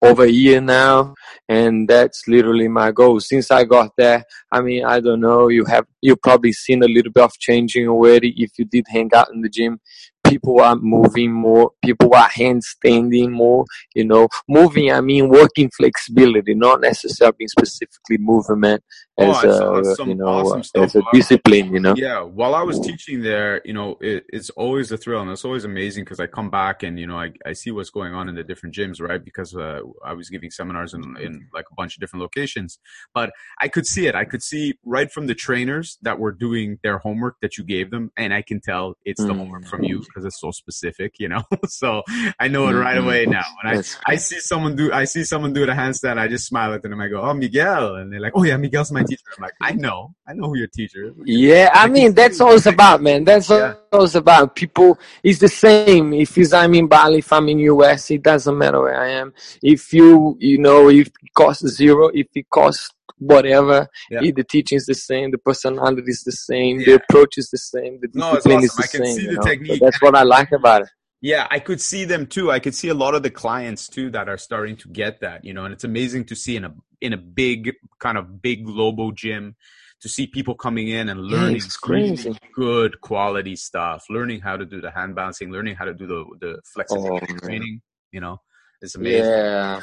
over 0.00 0.24
a 0.24 0.30
year 0.30 0.60
now, 0.60 1.14
and 1.48 1.88
that's 1.88 2.28
literally 2.28 2.68
my 2.68 2.92
goal. 2.92 3.20
Since 3.20 3.50
I 3.50 3.64
got 3.64 3.92
there, 3.96 4.24
I 4.52 4.60
mean, 4.60 4.84
I 4.84 5.00
don't 5.00 5.20
know, 5.20 5.48
you 5.48 5.64
have 5.64 5.86
you 6.00 6.16
probably 6.16 6.52
seen 6.52 6.82
a 6.82 6.88
little 6.88 7.12
bit 7.12 7.24
of 7.24 7.32
changing 7.38 7.88
already 7.88 8.34
if 8.36 8.52
you 8.58 8.64
did 8.64 8.86
hang 8.88 9.10
out 9.14 9.32
in 9.32 9.40
the 9.40 9.48
gym 9.48 9.80
people 10.28 10.60
are 10.60 10.76
moving 10.76 11.32
more, 11.32 11.72
people 11.84 12.14
are 12.14 12.28
handstanding 12.28 13.30
more, 13.30 13.64
you 13.94 14.04
know. 14.04 14.28
Moving, 14.48 14.92
I 14.92 15.00
mean 15.00 15.28
working 15.28 15.70
flexibility, 15.76 16.54
not 16.54 16.80
necessarily 16.80 17.46
specifically 17.48 18.18
movement 18.18 18.82
oh, 19.18 19.30
as 19.30 19.44
oh, 19.44 20.04
a, 20.04 20.08
you 20.08 20.14
know, 20.14 20.26
awesome 20.26 20.62
as 20.82 20.94
a 20.96 21.02
discipline, 21.12 21.72
you 21.72 21.80
know. 21.80 21.94
Yeah, 21.96 22.20
while 22.22 22.54
I 22.54 22.62
was 22.62 22.80
teaching 22.80 23.22
there, 23.22 23.60
you 23.64 23.72
know, 23.72 23.96
it, 24.00 24.24
it's 24.28 24.50
always 24.50 24.92
a 24.92 24.96
thrill 24.96 25.20
and 25.22 25.30
it's 25.30 25.44
always 25.44 25.64
amazing 25.64 26.04
because 26.04 26.20
I 26.20 26.26
come 26.26 26.50
back 26.50 26.82
and, 26.82 26.98
you 26.98 27.06
know, 27.06 27.18
I, 27.18 27.32
I 27.44 27.52
see 27.52 27.70
what's 27.70 27.90
going 27.90 28.14
on 28.14 28.28
in 28.28 28.34
the 28.34 28.44
different 28.44 28.74
gyms, 28.74 29.00
right? 29.00 29.22
Because 29.22 29.54
uh, 29.54 29.80
I 30.04 30.12
was 30.12 30.30
giving 30.30 30.50
seminars 30.50 30.94
in, 30.94 31.02
in 31.20 31.48
like 31.52 31.66
a 31.70 31.74
bunch 31.74 31.96
of 31.96 32.00
different 32.00 32.22
locations. 32.22 32.78
But 33.14 33.30
I 33.60 33.68
could 33.68 33.86
see 33.86 34.06
it. 34.06 34.14
I 34.14 34.24
could 34.24 34.42
see 34.42 34.74
right 34.84 35.10
from 35.10 35.26
the 35.26 35.34
trainers 35.34 35.98
that 36.02 36.18
were 36.18 36.32
doing 36.32 36.78
their 36.82 36.98
homework 36.98 37.36
that 37.42 37.58
you 37.58 37.64
gave 37.64 37.90
them. 37.90 38.10
And 38.16 38.32
I 38.32 38.42
can 38.42 38.60
tell 38.60 38.94
it's 39.04 39.22
the 39.22 39.32
mm. 39.32 39.38
homework 39.38 39.66
from 39.66 39.84
you 39.84 40.04
because 40.18 40.26
it's 40.34 40.40
so 40.40 40.50
specific, 40.50 41.14
you 41.18 41.28
know. 41.28 41.42
so 41.66 42.02
I 42.38 42.48
know 42.48 42.68
it 42.68 42.72
right 42.72 42.96
mm-hmm. 42.96 43.04
away 43.04 43.26
now. 43.26 43.44
When 43.62 43.78
I 43.78 43.82
I 44.06 44.16
see 44.16 44.40
someone 44.40 44.76
do 44.76 44.92
I 44.92 45.04
see 45.04 45.24
someone 45.24 45.52
do 45.52 45.66
the 45.66 45.72
handstand, 45.72 46.18
I 46.18 46.28
just 46.28 46.46
smile 46.46 46.72
at 46.74 46.82
them 46.82 46.92
and 46.92 47.02
I 47.02 47.08
go, 47.08 47.22
"Oh, 47.22 47.34
Miguel," 47.34 47.96
and 47.96 48.12
they're 48.12 48.20
like, 48.20 48.32
"Oh 48.34 48.42
yeah, 48.42 48.56
Miguel's 48.56 48.92
my 48.92 49.02
teacher." 49.02 49.22
I'm 49.36 49.42
like, 49.42 49.54
"I 49.60 49.72
know, 49.72 50.14
I 50.26 50.34
know 50.34 50.48
who 50.48 50.58
your 50.58 50.68
teacher 50.68 51.04
is." 51.04 51.12
Yeah, 51.24 51.70
I, 51.72 51.88
mean 51.88 52.14
that's 52.14 52.40
all 52.40 52.54
it's 52.54 52.66
about, 52.76 53.02
man. 53.02 53.24
That's 53.24 53.50
yeah. 53.50 53.74
all 53.92 54.04
it's 54.04 54.14
about. 54.14 54.54
People, 54.54 54.98
it's 55.22 55.38
the 55.38 55.48
same. 55.48 56.12
If 56.12 56.36
it's 56.38 56.52
I'm 56.52 56.74
in 56.74 56.88
Bali, 56.88 57.18
if 57.18 57.32
I'm 57.32 57.48
in 57.48 57.58
US, 57.60 58.10
it 58.10 58.22
doesn't 58.22 58.56
matter 58.56 58.80
where 58.80 59.00
I 59.00 59.10
am. 59.10 59.32
If 59.62 59.92
you 59.92 60.36
you 60.40 60.58
know 60.58 60.88
if 60.88 61.08
it 61.08 61.34
costs 61.34 61.66
zero, 61.68 62.08
if 62.08 62.28
it 62.34 62.48
costs 62.50 62.92
whatever. 63.18 63.88
Yeah. 64.10 64.20
The 64.20 64.44
teaching 64.44 64.76
is 64.76 64.86
the 64.86 64.94
same, 64.94 65.30
the 65.30 65.38
personality 65.38 66.02
is 66.06 66.22
the 66.24 66.32
same, 66.32 66.80
yeah. 66.80 66.86
the 66.86 66.94
approach 66.94 67.38
is 67.38 67.50
the 67.50 67.58
same, 67.58 68.00
the 68.00 68.08
discipline 68.08 68.30
no, 68.30 68.36
awesome. 68.36 68.64
is 68.64 68.74
the 68.74 68.82
I 68.82 68.86
can 68.86 69.06
same. 69.06 69.16
See 69.16 69.34
the 69.34 69.42
technique. 69.42 69.78
So 69.78 69.84
that's 69.84 70.02
what 70.02 70.14
I 70.14 70.22
like 70.22 70.52
about 70.52 70.82
it. 70.82 70.88
Yeah, 71.20 71.48
I 71.50 71.58
could 71.58 71.80
see 71.80 72.04
them 72.04 72.26
too. 72.26 72.52
I 72.52 72.60
could 72.60 72.74
see 72.74 72.88
a 72.88 72.94
lot 72.94 73.14
of 73.14 73.24
the 73.24 73.30
clients 73.30 73.88
too 73.88 74.10
that 74.10 74.28
are 74.28 74.38
starting 74.38 74.76
to 74.76 74.88
get 74.88 75.20
that, 75.20 75.44
you 75.44 75.52
know, 75.52 75.64
and 75.64 75.74
it's 75.74 75.84
amazing 75.84 76.26
to 76.26 76.36
see 76.36 76.56
in 76.56 76.64
a 76.64 76.74
in 77.00 77.12
a 77.12 77.16
big 77.16 77.72
kind 77.98 78.16
of 78.16 78.40
big 78.40 78.64
global 78.64 79.10
gym 79.10 79.56
to 80.00 80.08
see 80.08 80.28
people 80.28 80.54
coming 80.54 80.88
in 80.88 81.08
and 81.08 81.20
learning 81.20 81.60
really 81.88 82.38
good 82.54 83.00
quality 83.00 83.56
stuff, 83.56 84.04
learning 84.08 84.40
how 84.40 84.56
to 84.56 84.64
do 84.64 84.80
the 84.80 84.92
hand 84.92 85.16
balancing, 85.16 85.50
learning 85.50 85.74
how 85.74 85.84
to 85.84 85.94
do 85.94 86.06
the 86.06 86.24
the 86.40 86.60
flexibility 86.72 87.26
oh, 87.30 87.38
training, 87.38 87.80
you 88.12 88.20
know. 88.20 88.40
It's 88.80 88.94
amazing. 88.94 89.24
Yeah. 89.24 89.80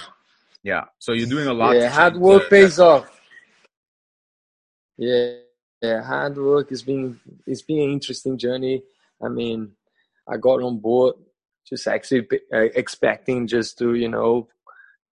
Yeah. 0.65 0.85
So 0.97 1.13
you're 1.13 1.29
doing 1.29 1.47
a 1.47 1.53
lot. 1.53 1.75
Yeah, 1.75 1.89
hard 1.89 2.17
work 2.17 2.49
pays 2.49 2.79
off. 2.79 3.07
Yeah, 4.97 5.33
yeah, 5.79 6.01
hard 6.01 6.37
work 6.39 6.71
has 6.71 6.81
been 6.81 7.19
it's 7.45 7.61
been 7.61 7.83
an 7.83 7.91
interesting 7.91 8.35
journey. 8.35 8.81
I 9.23 9.29
mean, 9.29 9.73
I 10.27 10.37
got 10.37 10.63
on 10.63 10.79
board 10.79 11.17
just 11.69 11.87
actually 11.87 12.27
uh, 12.51 12.69
expecting 12.73 13.45
just 13.45 13.77
to 13.77 13.93
you 13.93 14.09
know 14.09 14.47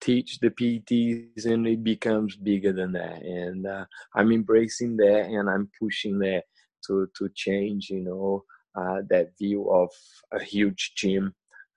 teach 0.00 0.38
the 0.40 0.48
PTs, 0.48 1.44
and 1.44 1.66
it 1.66 1.84
becomes 1.84 2.34
bigger 2.34 2.72
than 2.72 2.92
that. 2.92 3.20
And 3.20 3.66
uh, 3.66 3.84
I'm 4.16 4.32
embracing 4.32 4.96
that, 4.96 5.26
and 5.26 5.50
I'm 5.50 5.70
pushing 5.78 6.18
that 6.20 6.44
to 6.86 7.10
to 7.18 7.28
change. 7.34 7.90
You 7.90 8.00
know, 8.00 8.44
uh, 8.74 9.02
that 9.10 9.36
view 9.38 9.70
of 9.70 9.90
a 10.32 10.42
huge 10.42 10.92
gym 10.96 11.34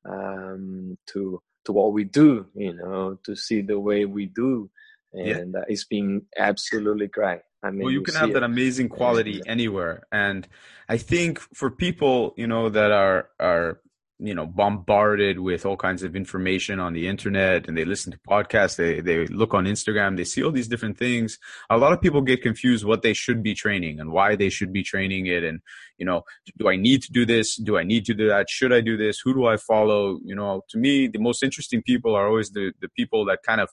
um, 0.08 0.98
to 1.08 1.42
to 1.66 1.72
what 1.72 1.94
we 1.94 2.04
do. 2.04 2.48
You 2.56 2.74
know, 2.74 3.20
to 3.26 3.36
see 3.36 3.62
the 3.62 3.80
way 3.80 4.06
we 4.06 4.28
do, 4.28 4.70
and 5.14 5.54
yeah. 5.54 5.64
It's 5.68 5.86
been 5.86 6.24
absolutely 6.38 7.08
great. 7.08 7.42
I 7.64 7.72
mean, 7.72 7.84
well, 7.84 7.92
you, 7.92 8.00
you 8.00 8.06
can 8.06 8.16
have 8.16 8.34
that 8.34 8.44
amazing 8.44 8.90
quality 8.90 9.42
anywhere, 9.48 10.04
and 10.12 10.48
I 10.88 10.98
think 10.98 11.40
for 11.54 11.72
people, 11.72 12.34
you 12.38 12.48
know, 12.48 12.70
that 12.70 12.92
are 12.92 13.30
are 13.40 13.80
you 14.20 14.34
know 14.34 14.46
bombarded 14.46 15.40
with 15.40 15.66
all 15.66 15.76
kinds 15.76 16.02
of 16.02 16.16
information 16.16 16.80
on 16.80 16.94
the 16.94 17.08
internet 17.08 17.68
and 17.68 17.78
they 17.78 17.84
listen 17.84 18.14
to 18.14 18.20
podcasts 18.20 18.78
they 18.78 19.02
they 19.02 19.28
look 19.28 19.54
on 19.54 19.66
instagram 19.66 20.16
they 20.16 20.24
see 20.24 20.42
all 20.44 20.52
these 20.52 20.70
different 20.70 20.98
things. 20.98 21.38
A 21.70 21.78
lot 21.78 21.92
of 21.92 22.02
people 22.02 22.22
get 22.22 22.42
confused 22.42 22.86
what 22.86 23.02
they 23.02 23.14
should 23.14 23.44
be 23.44 23.54
training 23.54 24.00
and 24.00 24.12
why 24.12 24.36
they 24.36 24.50
should 24.50 24.72
be 24.72 24.84
training 24.84 25.26
it 25.28 25.44
and 25.44 25.60
you 25.98 26.06
know 26.06 26.24
do 26.58 26.70
i 26.70 26.76
need 26.76 27.02
to 27.02 27.12
do 27.12 27.26
this? 27.26 27.58
Do 27.58 27.78
i 27.78 27.84
need 27.84 28.06
to 28.06 28.14
do 28.14 28.28
that? 28.30 28.50
Should 28.50 28.72
i 28.72 28.82
do 28.82 28.96
this? 28.96 29.20
Who 29.20 29.34
do 29.34 29.48
i 29.48 29.58
follow? 29.58 30.20
You 30.24 30.36
know 30.36 30.62
to 30.70 30.78
me 30.78 31.08
the 31.08 31.20
most 31.20 31.44
interesting 31.44 31.82
people 31.82 32.16
are 32.16 32.28
always 32.28 32.52
the 32.52 32.72
the 32.80 32.90
people 32.90 33.26
that 33.26 33.40
kind 33.44 33.60
of 33.60 33.70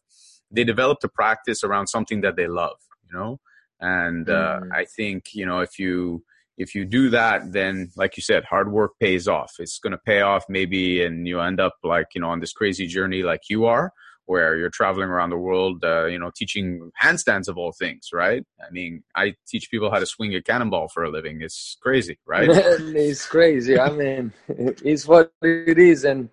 they 0.51 0.65
develop 0.65 1.01
the 1.01 1.09
practice 1.09 1.63
around 1.65 1.87
something 1.87 2.21
that 2.23 2.37
they 2.37 2.49
love 2.49 2.79
you 3.13 3.19
know? 3.19 3.41
And 3.81 4.29
uh, 4.29 4.61
mm. 4.63 4.73
I 4.73 4.85
think 4.85 5.35
you 5.35 5.47
know 5.47 5.61
if 5.61 5.79
you 5.79 6.25
if 6.59 6.75
you 6.75 6.85
do 6.85 7.11
that, 7.11 7.53
then 7.53 7.91
like 7.97 8.17
you 8.17 8.23
said, 8.23 8.45
hard 8.45 8.71
work 8.71 8.93
pays 9.01 9.27
off. 9.27 9.55
It's 9.59 9.79
going 9.79 9.93
to 9.93 9.99
pay 9.99 10.21
off 10.21 10.45
maybe, 10.49 11.03
and 11.03 11.27
you 11.27 11.41
end 11.41 11.61
up 11.61 11.75
like 11.83 12.09
you 12.15 12.21
know 12.21 12.31
on 12.31 12.41
this 12.41 12.53
crazy 12.53 12.87
journey 12.87 13.23
like 13.23 13.43
you 13.49 13.65
are, 13.65 13.93
where 14.27 14.57
you're 14.57 14.71
traveling 14.71 15.09
around 15.09 15.31
the 15.31 15.37
world, 15.37 15.83
uh, 15.85 16.07
you 16.07 16.19
know, 16.19 16.31
teaching 16.35 16.91
handstands 17.03 17.49
of 17.49 17.59
all 17.59 17.73
things, 17.73 18.11
right? 18.13 18.45
I 18.61 18.71
mean, 18.71 19.03
I 19.17 19.35
teach 19.49 19.71
people 19.71 19.91
how 19.91 19.99
to 19.99 20.07
swing 20.07 20.35
a 20.35 20.43
cannonball 20.43 20.89
for 20.89 21.05
a 21.05 21.11
living. 21.11 21.41
It's 21.43 21.77
crazy, 21.83 22.19
right? 22.27 22.49
it's 22.51 23.27
crazy. 23.27 23.79
I 23.79 23.91
mean, 23.91 24.33
it's 24.49 25.07
what 25.07 25.33
it 25.43 25.79
is, 25.79 26.05
and 26.05 26.29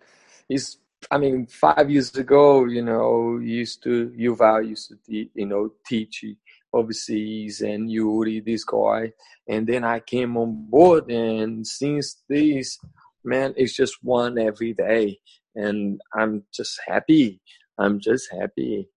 it's. 0.47 0.77
I 1.09 1.17
mean, 1.17 1.47
five 1.47 1.89
years 1.89 2.13
ago, 2.15 2.65
you 2.65 2.81
know, 2.81 3.37
used 3.37 3.81
to 3.83 4.09
Yuval 4.19 4.67
used 4.67 4.89
to, 4.89 4.95
te- 4.97 5.31
you 5.33 5.45
know, 5.45 5.71
teach 5.85 6.25
overseas 6.73 7.61
and 7.61 7.91
Yuri, 7.91 8.39
this 8.39 8.63
guy. 8.63 9.11
And 9.47 9.67
then 9.67 9.83
I 9.83 9.99
came 9.99 10.37
on 10.37 10.67
board, 10.69 11.09
and 11.09 11.65
since 11.65 12.21
this, 12.29 12.77
man, 13.23 13.53
it's 13.57 13.75
just 13.75 13.97
one 14.03 14.37
every 14.37 14.73
day. 14.73 15.19
And 15.55 15.99
I'm 16.13 16.43
just 16.53 16.79
happy. 16.87 17.41
I'm 17.77 17.99
just 17.99 18.31
happy. 18.31 18.89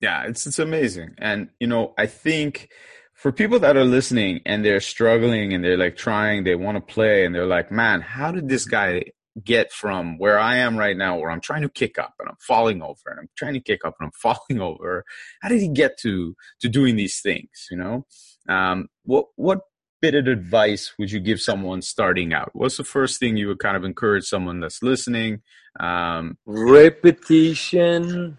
Yeah, 0.00 0.24
it's 0.24 0.46
it's 0.46 0.58
amazing. 0.58 1.14
And 1.18 1.50
you 1.60 1.66
know, 1.66 1.94
I 1.98 2.06
think 2.06 2.70
for 3.12 3.32
people 3.32 3.58
that 3.58 3.76
are 3.76 3.84
listening 3.84 4.40
and 4.46 4.64
they're 4.64 4.80
struggling 4.80 5.52
and 5.52 5.64
they're 5.64 5.76
like 5.76 5.96
trying, 5.96 6.44
they 6.44 6.54
want 6.54 6.76
to 6.76 6.94
play 6.94 7.24
and 7.24 7.34
they're 7.34 7.46
like, 7.46 7.70
man, 7.72 8.00
how 8.00 8.30
did 8.30 8.48
this 8.48 8.64
guy 8.64 9.02
get 9.44 9.72
from 9.72 10.18
where 10.18 10.38
I 10.38 10.56
am 10.56 10.76
right 10.76 10.96
now, 10.96 11.18
where 11.18 11.30
I'm 11.30 11.40
trying 11.40 11.62
to 11.62 11.68
kick 11.68 11.98
up 11.98 12.14
and 12.18 12.28
I'm 12.28 12.36
falling 12.40 12.82
over 12.82 13.00
and 13.06 13.20
I'm 13.20 13.28
trying 13.36 13.54
to 13.54 13.60
kick 13.60 13.84
up 13.84 13.96
and 13.98 14.06
I'm 14.06 14.12
falling 14.14 14.60
over? 14.60 15.04
How 15.40 15.48
did 15.48 15.60
he 15.60 15.68
get 15.68 15.98
to 16.00 16.36
to 16.60 16.68
doing 16.68 16.96
these 16.96 17.20
things? 17.20 17.68
You 17.70 17.78
know, 17.78 18.06
um, 18.48 18.88
what 19.04 19.26
what 19.36 19.60
bit 20.00 20.14
of 20.14 20.28
advice 20.28 20.92
would 20.98 21.10
you 21.10 21.20
give 21.20 21.40
someone 21.40 21.82
starting 21.82 22.32
out? 22.32 22.50
What's 22.52 22.76
the 22.76 22.84
first 22.84 23.18
thing 23.18 23.36
you 23.36 23.48
would 23.48 23.58
kind 23.58 23.76
of 23.76 23.84
encourage 23.84 24.24
someone 24.24 24.60
that's 24.60 24.82
listening? 24.82 25.42
Um, 25.80 26.38
repetition 26.46 28.38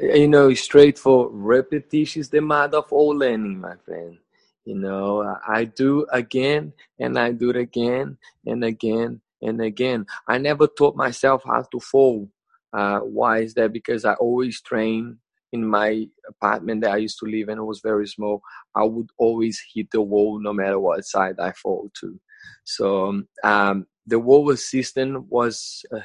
you 0.00 0.28
know, 0.28 0.52
straight 0.54 0.98
for 0.98 1.28
repetition 1.30 2.20
is 2.20 2.30
the 2.30 2.40
mother 2.40 2.78
of 2.78 2.92
all 2.92 3.10
learning, 3.10 3.60
my 3.60 3.76
friend. 3.84 4.18
You 4.64 4.76
know, 4.76 5.36
I 5.46 5.64
do 5.64 6.06
again 6.10 6.72
and 6.98 7.18
I 7.18 7.32
do 7.32 7.50
it 7.50 7.56
again 7.56 8.16
and 8.46 8.64
again 8.64 9.20
and 9.44 9.60
again. 9.60 10.06
I 10.28 10.38
never 10.38 10.66
taught 10.66 10.96
myself 10.96 11.42
how 11.44 11.62
to 11.70 11.80
fall. 11.80 12.28
Uh, 12.72 13.00
why 13.00 13.38
is 13.38 13.54
that? 13.54 13.72
Because 13.72 14.04
I 14.04 14.14
always 14.14 14.60
train 14.60 15.18
in 15.52 15.64
my 15.64 16.06
apartment 16.28 16.80
that 16.82 16.92
I 16.92 16.96
used 16.96 17.18
to 17.20 17.26
live 17.26 17.48
in. 17.48 17.58
It 17.58 17.64
was 17.64 17.80
very 17.80 18.08
small. 18.08 18.42
I 18.74 18.82
would 18.82 19.10
always 19.18 19.62
hit 19.72 19.88
the 19.92 20.00
wall 20.00 20.40
no 20.40 20.52
matter 20.52 20.80
what 20.80 21.04
side 21.04 21.36
I 21.38 21.52
fall 21.52 21.90
to. 22.00 22.20
So 22.64 23.22
um, 23.44 23.86
the 24.06 24.18
wall 24.18 24.50
assistant 24.50 25.26
was 25.28 25.84
uh, 25.94 26.00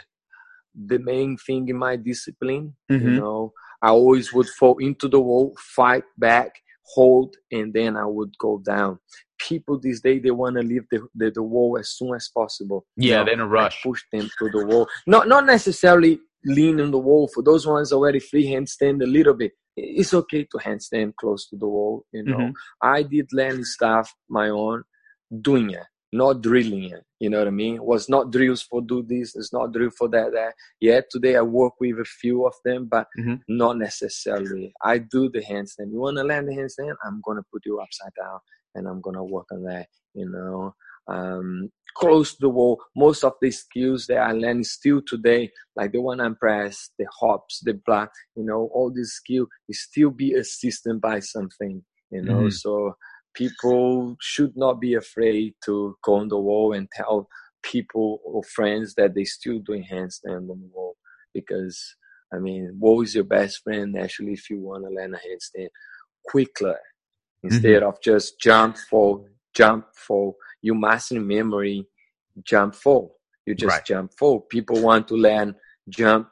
the 0.76 1.00
main 1.00 1.38
thing 1.38 1.68
in 1.68 1.78
my 1.78 1.96
discipline. 1.96 2.76
Mm-hmm. 2.92 3.08
You 3.08 3.20
know, 3.20 3.54
I 3.82 3.90
always 3.90 4.32
would 4.34 4.50
fall 4.50 4.78
into 4.78 5.08
the 5.08 5.20
wall, 5.20 5.56
fight 5.58 6.04
back, 6.18 6.62
hold, 6.84 7.36
and 7.52 7.74
then 7.74 7.98
I 7.98 8.06
would 8.06 8.38
go 8.38 8.60
down. 8.60 9.00
People 9.40 9.80
these 9.80 10.02
days 10.02 10.22
they 10.24 10.32
want 10.32 10.56
to 10.58 10.62
leave 10.62 10.84
the, 10.92 11.08
the, 11.16 11.32
the, 11.32 11.44
wall 11.44 11.78
as 11.80 11.90
soon 11.92 12.14
as 12.16 12.30
possible. 12.34 12.86
Yeah, 12.98 13.24
they're 13.24 13.34
in 13.34 13.40
a 13.40 13.48
rush. 13.48 13.82
Push 13.84 14.04
them 14.12 14.30
to 14.40 14.50
the 14.50 14.66
wall. 14.66 14.88
Not 15.08 15.28
not 15.28 15.46
necessarily 15.46 16.20
lean 16.46 16.80
on 16.80 16.92
the 16.92 17.00
wall. 17.00 17.30
For 17.34 17.44
those 17.44 17.66
ones 17.66 17.92
already 17.92 18.20
free 18.20 18.48
handstand 18.48 19.02
a 19.04 19.08
little 19.08 19.34
bit. 19.34 19.54
It's 19.76 20.14
okay 20.14 20.44
to 20.44 20.58
handstand 20.58 21.16
close 21.16 21.48
to 21.50 21.58
the 21.58 21.68
wall. 21.68 22.06
You 22.12 22.24
know, 22.24 22.38
mm-hmm. 22.38 22.52
I 22.82 23.04
did 23.04 23.28
learn 23.32 23.64
stuff 23.64 24.14
my 24.30 24.50
own, 24.50 24.84
doing 25.42 25.70
it 25.72 25.86
not 26.12 26.42
drilling 26.42 26.86
it. 26.86 27.04
You 27.20 27.30
know 27.30 27.40
what 27.40 27.48
I 27.48 27.52
mean? 27.52 27.76
It 27.76 27.84
was 27.84 28.10
not 28.10 28.32
drills 28.32 28.62
for 28.62 28.82
do 28.82 29.04
this, 29.04 29.36
it's 29.36 29.54
not 29.54 29.74
drill 29.74 29.92
for 29.92 30.08
that, 30.10 30.32
that. 30.32 30.54
Yeah, 30.80 31.02
today 31.10 31.36
I 31.36 31.42
work 31.42 31.74
with 31.80 32.00
a 32.00 32.06
few 32.06 32.46
of 32.46 32.54
them, 32.64 32.88
but 32.90 33.08
mm-hmm. 33.20 33.36
not 33.48 33.78
necessarily. 33.78 34.74
I 34.84 35.00
do 35.00 35.30
the 35.30 35.42
handstand. 35.42 35.92
You 35.92 36.00
wanna 36.00 36.24
land 36.24 36.48
the 36.48 36.54
handstand? 36.54 36.96
I'm 37.06 37.22
gonna 37.26 37.44
put 37.52 37.66
you 37.66 37.80
upside 37.80 38.14
down 38.20 38.40
and 38.76 38.88
I'm 38.88 39.02
gonna 39.02 39.24
work 39.24 39.48
on 39.52 39.64
that, 39.64 39.88
you 40.14 40.30
know. 40.30 40.76
Um, 41.08 41.72
close 41.96 42.36
the 42.40 42.50
wall. 42.50 42.82
Most 42.96 43.24
of 43.24 43.34
the 43.42 43.52
skills 43.52 44.06
that 44.08 44.20
I 44.20 44.32
learn 44.32 44.64
still 44.64 45.02
today, 45.06 45.52
like 45.76 45.92
the 45.92 46.02
one 46.02 46.22
I'm 46.22 46.36
press, 46.36 46.92
the 47.00 47.06
hops, 47.20 47.62
the 47.64 47.74
block, 47.74 48.12
you 48.36 48.46
know, 48.46 48.70
all 48.74 48.92
these 48.94 49.14
skills 49.14 49.48
still 49.72 50.12
be 50.12 50.34
assisted 50.34 51.02
by 51.02 51.20
something, 51.20 51.84
you 52.12 52.22
know. 52.22 52.42
Mm-hmm. 52.42 52.50
So 52.50 52.96
people 53.34 54.16
should 54.22 54.56
not 54.56 54.80
be 54.80 54.94
afraid 54.96 55.56
to 55.66 55.96
go 56.04 56.16
on 56.16 56.30
the 56.30 56.38
wall 56.38 56.74
and 56.74 56.88
tell 56.92 57.28
people 57.64 58.20
or 58.24 58.44
friends 58.44 58.94
that 58.96 59.16
they 59.16 59.26
still 59.26 59.60
doing 59.60 59.86
handstand 59.92 60.50
on 60.50 60.62
the 60.62 60.70
wall 60.74 60.96
because 61.34 61.96
I 62.34 62.38
mean, 62.38 62.78
wall 62.80 63.02
is 63.02 63.16
your 63.16 63.26
best 63.26 63.62
friend 63.64 63.98
actually 63.98 64.34
if 64.34 64.50
you 64.50 64.60
want 64.62 64.86
to 64.86 64.90
learn 64.90 65.14
a 65.14 65.18
handstand 65.18 65.70
quickly 66.26 66.74
instead 67.44 67.82
mm-hmm. 67.82 67.88
of 67.88 68.02
just 68.02 68.40
jump 68.40 68.78
fall, 68.78 69.28
jump 69.54 69.86
fall. 69.94 70.36
You 70.62 70.76
master 70.76 71.20
memory, 71.20 71.88
jump 72.44 72.76
fall. 72.76 73.16
You 73.46 73.56
just 73.56 73.76
right. 73.76 73.86
jump 73.86 74.14
fall. 74.18 74.42
People 74.42 74.82
want 74.82 75.08
to 75.08 75.16
learn 75.16 75.56
jump 75.90 76.30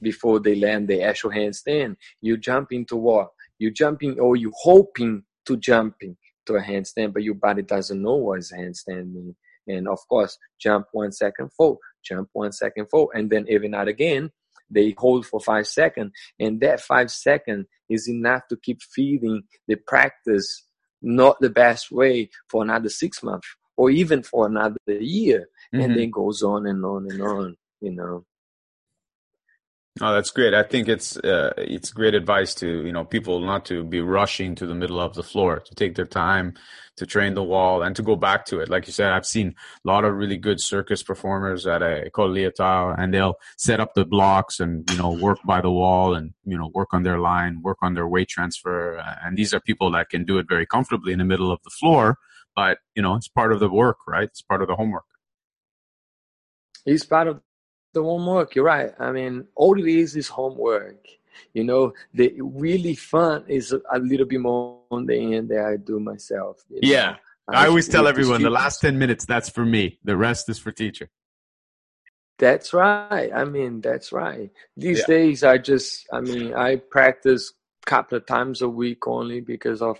before 0.00 0.40
they 0.40 0.54
land 0.54 0.88
the 0.88 1.02
actual 1.02 1.30
handstand. 1.30 1.96
You 2.20 2.36
jump 2.36 2.72
into 2.72 2.96
what? 2.96 3.28
You 3.58 3.70
jumping 3.70 4.18
or 4.18 4.36
you 4.36 4.52
hoping 4.54 5.24
to 5.46 5.56
jumping 5.56 6.16
to 6.46 6.54
a 6.54 6.60
handstand, 6.60 7.12
but 7.12 7.22
your 7.22 7.34
body 7.34 7.62
doesn't 7.62 8.00
know 8.00 8.16
what 8.16 8.38
is 8.38 8.52
handstand 8.52 9.12
mean. 9.12 9.36
And 9.66 9.88
of 9.88 9.98
course, 10.08 10.36
jump 10.58 10.86
one 10.92 11.12
second 11.12 11.50
fall 11.52 11.78
jump 12.04 12.28
one 12.32 12.52
second 12.52 12.86
fall 12.90 13.10
and 13.14 13.30
then 13.30 13.46
every 13.48 13.68
night 13.68 13.88
again, 13.88 14.30
they 14.70 14.94
hold 14.96 15.26
for 15.26 15.40
five 15.40 15.66
seconds. 15.66 16.12
And 16.38 16.60
that 16.60 16.80
five 16.80 17.10
seconds 17.10 17.66
is 17.88 18.08
enough 18.08 18.42
to 18.48 18.56
keep 18.56 18.82
feeding 18.82 19.42
the 19.68 19.76
practice 19.76 20.64
not 21.04 21.36
the 21.40 21.50
best 21.50 21.92
way 21.92 22.30
for 22.48 22.62
another 22.62 22.88
six 22.88 23.22
months 23.22 23.46
or 23.76 23.90
even 23.90 24.22
for 24.22 24.46
another 24.46 24.78
year. 24.88 25.48
Mm-hmm. 25.74 25.80
And 25.80 25.98
then 25.98 26.10
goes 26.10 26.42
on 26.42 26.66
and 26.66 26.84
on 26.84 27.06
and 27.10 27.22
on, 27.22 27.56
you 27.80 27.92
know. 27.92 28.24
Oh, 30.00 30.12
that's 30.12 30.32
great. 30.32 30.54
I 30.54 30.64
think 30.64 30.88
it's 30.88 31.16
uh, 31.18 31.52
it's 31.56 31.92
great 31.92 32.14
advice 32.14 32.52
to 32.56 32.84
you 32.84 32.90
know 32.90 33.04
people 33.04 33.38
not 33.38 33.64
to 33.66 33.84
be 33.84 34.00
rushing 34.00 34.56
to 34.56 34.66
the 34.66 34.74
middle 34.74 34.98
of 34.98 35.14
the 35.14 35.22
floor 35.22 35.60
to 35.60 35.74
take 35.76 35.94
their 35.94 36.04
time 36.04 36.54
to 36.96 37.06
train 37.06 37.34
the 37.34 37.44
wall 37.44 37.80
and 37.82 37.94
to 37.94 38.02
go 38.02 38.16
back 38.16 38.44
to 38.46 38.58
it. 38.58 38.68
Like 38.68 38.88
you 38.88 38.92
said, 38.92 39.12
I've 39.12 39.24
seen 39.26 39.54
a 39.84 39.88
lot 39.88 40.04
of 40.04 40.14
really 40.14 40.36
good 40.36 40.60
circus 40.60 41.04
performers 41.04 41.64
at 41.68 41.80
a 41.80 42.10
École 42.10 42.32
Liotard, 42.34 42.96
and 42.98 43.14
they'll 43.14 43.36
set 43.56 43.78
up 43.78 43.94
the 43.94 44.04
blocks 44.04 44.58
and 44.58 44.88
you 44.90 44.98
know 44.98 45.12
work 45.12 45.38
by 45.46 45.60
the 45.60 45.70
wall 45.70 46.16
and 46.16 46.34
you 46.44 46.58
know 46.58 46.72
work 46.74 46.88
on 46.92 47.04
their 47.04 47.20
line, 47.20 47.62
work 47.62 47.78
on 47.80 47.94
their 47.94 48.08
weight 48.08 48.28
transfer. 48.28 48.96
And 49.22 49.38
these 49.38 49.54
are 49.54 49.60
people 49.60 49.92
that 49.92 50.10
can 50.10 50.24
do 50.24 50.38
it 50.38 50.46
very 50.48 50.66
comfortably 50.66 51.12
in 51.12 51.20
the 51.20 51.24
middle 51.24 51.52
of 51.52 51.60
the 51.62 51.70
floor. 51.70 52.18
But 52.56 52.78
you 52.96 53.02
know, 53.02 53.14
it's 53.14 53.28
part 53.28 53.52
of 53.52 53.60
the 53.60 53.70
work, 53.70 53.98
right? 54.08 54.24
It's 54.28 54.42
part 54.42 54.60
of 54.60 54.66
the 54.66 54.74
homework. 54.74 55.04
It's 56.84 57.04
part 57.04 57.28
of 57.28 57.40
the 57.94 58.02
homework. 58.02 58.54
You're 58.54 58.64
right. 58.64 58.92
I 58.98 59.12
mean, 59.12 59.46
all 59.54 59.78
it 59.78 59.86
is 59.86 60.16
is 60.16 60.28
homework. 60.28 61.06
You 61.52 61.64
know, 61.64 61.92
the 62.12 62.34
really 62.40 62.94
fun 62.94 63.44
is 63.48 63.72
a 63.72 63.98
little 63.98 64.26
bit 64.26 64.40
more 64.40 64.80
on 64.90 65.06
the 65.06 65.34
end 65.34 65.48
that 65.50 65.64
I 65.64 65.76
do 65.76 65.98
myself. 66.00 66.62
Yeah. 66.68 67.12
Know? 67.12 67.16
I, 67.56 67.64
I 67.64 67.68
always 67.68 67.88
tell 67.88 68.06
everyone 68.06 68.42
the 68.42 68.50
last 68.50 68.80
10 68.80 68.98
minutes, 68.98 69.24
that's 69.24 69.48
for 69.48 69.64
me. 69.64 69.98
The 70.04 70.16
rest 70.16 70.48
is 70.48 70.58
for 70.58 70.72
teacher. 70.72 71.10
That's 72.38 72.72
right. 72.72 73.30
I 73.32 73.44
mean, 73.44 73.80
that's 73.80 74.12
right. 74.12 74.50
These 74.76 75.00
yeah. 75.00 75.06
days, 75.06 75.44
I 75.44 75.58
just, 75.58 76.06
I 76.12 76.20
mean, 76.20 76.54
I 76.54 76.76
practice 76.76 77.52
a 77.86 77.90
couple 77.90 78.18
of 78.18 78.26
times 78.26 78.62
a 78.62 78.68
week 78.68 79.06
only 79.06 79.40
because 79.40 79.82
of 79.82 79.98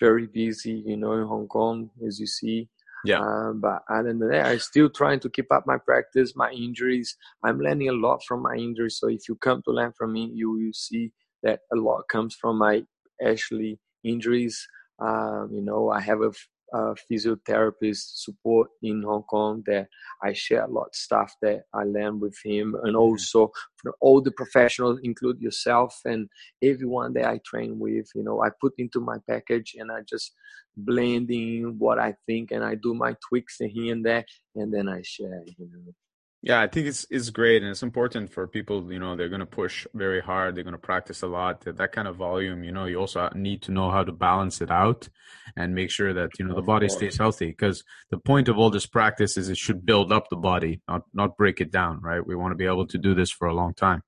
very 0.00 0.26
busy, 0.26 0.82
you 0.86 0.96
know, 0.96 1.12
in 1.12 1.26
Hong 1.26 1.46
Kong, 1.46 1.90
as 2.06 2.18
you 2.18 2.26
see. 2.26 2.68
Yeah. 3.04 3.18
Um, 3.20 3.60
but 3.60 3.82
other 3.90 4.14
the 4.14 4.30
day, 4.30 4.40
I'm 4.40 4.58
still 4.58 4.88
trying 4.88 5.20
to 5.20 5.30
keep 5.30 5.52
up 5.52 5.66
my 5.66 5.78
practice, 5.78 6.34
my 6.34 6.50
injuries. 6.50 7.16
I'm 7.44 7.60
learning 7.60 7.90
a 7.90 7.92
lot 7.92 8.22
from 8.24 8.42
my 8.42 8.54
injuries. 8.54 8.98
So 8.98 9.08
if 9.08 9.28
you 9.28 9.36
come 9.36 9.62
to 9.62 9.70
learn 9.70 9.92
from 9.96 10.12
me, 10.12 10.30
you 10.34 10.50
will 10.50 10.72
see 10.72 11.12
that 11.42 11.60
a 11.72 11.76
lot 11.76 12.04
comes 12.08 12.34
from 12.34 12.58
my 12.58 12.82
actually 13.24 13.78
injuries. 14.02 14.66
Um, 14.98 15.50
you 15.52 15.60
know, 15.60 15.90
I 15.90 16.00
have 16.00 16.22
a 16.22 16.32
uh, 16.72 16.94
physiotherapist 17.10 18.16
support 18.16 18.68
in 18.82 19.02
Hong 19.02 19.22
Kong 19.24 19.62
that 19.66 19.88
I 20.22 20.32
share 20.32 20.64
a 20.64 20.70
lot 20.70 20.86
of 20.86 20.94
stuff 20.94 21.34
that 21.42 21.62
I 21.72 21.84
learned 21.84 22.20
with 22.20 22.36
him, 22.44 22.74
and 22.74 22.94
mm-hmm. 22.94 22.96
also 22.96 23.50
for 23.76 23.94
all 24.00 24.20
the 24.20 24.32
professionals, 24.32 25.00
include 25.02 25.40
yourself 25.40 26.00
and 26.04 26.28
everyone 26.62 27.12
that 27.14 27.26
I 27.26 27.40
train 27.44 27.78
with. 27.78 28.06
You 28.14 28.24
know, 28.24 28.42
I 28.42 28.48
put 28.60 28.74
into 28.78 29.00
my 29.00 29.18
package 29.28 29.74
and 29.78 29.92
I 29.92 30.00
just 30.08 30.32
blend 30.76 31.30
in 31.30 31.76
what 31.78 31.98
I 31.98 32.14
think 32.26 32.50
and 32.50 32.64
I 32.64 32.74
do 32.74 32.94
my 32.94 33.14
tweaks 33.28 33.58
here 33.58 33.92
and 33.92 34.04
there, 34.04 34.24
and 34.56 34.72
then 34.72 34.88
I 34.88 35.02
share. 35.02 35.42
You 35.58 35.68
know. 35.72 35.94
Yeah, 36.44 36.60
I 36.60 36.66
think 36.66 36.86
it's 36.86 37.06
it's 37.08 37.30
great 37.30 37.62
and 37.62 37.70
it's 37.70 37.82
important 37.82 38.30
for 38.30 38.46
people. 38.46 38.92
You 38.92 38.98
know, 38.98 39.16
they're 39.16 39.30
going 39.30 39.40
to 39.40 39.46
push 39.46 39.86
very 39.94 40.20
hard. 40.20 40.54
They're 40.54 40.62
going 40.62 40.72
to 40.72 40.78
practice 40.78 41.22
a 41.22 41.26
lot. 41.26 41.62
That, 41.62 41.78
that 41.78 41.92
kind 41.92 42.06
of 42.06 42.16
volume. 42.16 42.64
You 42.64 42.70
know, 42.70 42.84
you 42.84 43.00
also 43.00 43.30
need 43.34 43.62
to 43.62 43.72
know 43.72 43.90
how 43.90 44.04
to 44.04 44.12
balance 44.12 44.60
it 44.60 44.70
out 44.70 45.08
and 45.56 45.74
make 45.74 45.90
sure 45.90 46.12
that 46.12 46.28
you 46.38 46.44
know 46.44 46.54
the 46.54 46.60
body 46.60 46.90
stays 46.90 47.16
healthy. 47.16 47.46
Because 47.46 47.82
the 48.10 48.18
point 48.18 48.50
of 48.50 48.58
all 48.58 48.68
this 48.68 48.84
practice 48.84 49.38
is 49.38 49.48
it 49.48 49.56
should 49.56 49.86
build 49.86 50.12
up 50.12 50.28
the 50.28 50.36
body, 50.36 50.82
not 50.86 51.04
not 51.14 51.38
break 51.38 51.62
it 51.62 51.72
down. 51.72 52.02
Right? 52.02 52.24
We 52.24 52.36
want 52.36 52.52
to 52.52 52.56
be 52.56 52.66
able 52.66 52.88
to 52.88 52.98
do 52.98 53.14
this 53.14 53.30
for 53.30 53.48
a 53.48 53.54
long 53.54 53.72
time. 53.72 54.02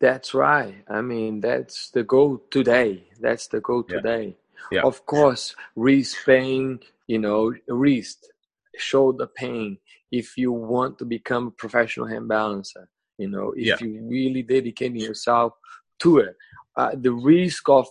That's 0.00 0.32
right. 0.32 0.84
I 0.88 1.02
mean, 1.02 1.40
that's 1.40 1.90
the 1.90 2.04
goal 2.04 2.40
today. 2.50 3.04
That's 3.20 3.48
the 3.48 3.60
goal 3.60 3.84
yeah. 3.90 3.96
today. 3.96 4.36
Yeah. 4.72 4.80
Of 4.84 5.04
course, 5.04 5.54
wrist 5.76 6.16
pain. 6.24 6.80
You 7.06 7.18
know, 7.18 7.52
wrist 7.68 8.32
shoulder 8.78 9.26
pain 9.26 9.78
if 10.10 10.36
you 10.36 10.52
want 10.52 10.98
to 10.98 11.04
become 11.04 11.48
a 11.48 11.50
professional 11.52 12.06
hand 12.06 12.28
balancer 12.28 12.88
you 13.18 13.28
know 13.28 13.52
if 13.56 13.66
yeah. 13.66 13.76
you 13.80 14.00
really 14.08 14.42
dedicating 14.42 15.00
yourself 15.00 15.52
to 15.98 16.18
it 16.18 16.36
uh, 16.76 16.90
the 17.00 17.12
risk 17.12 17.68
of 17.68 17.86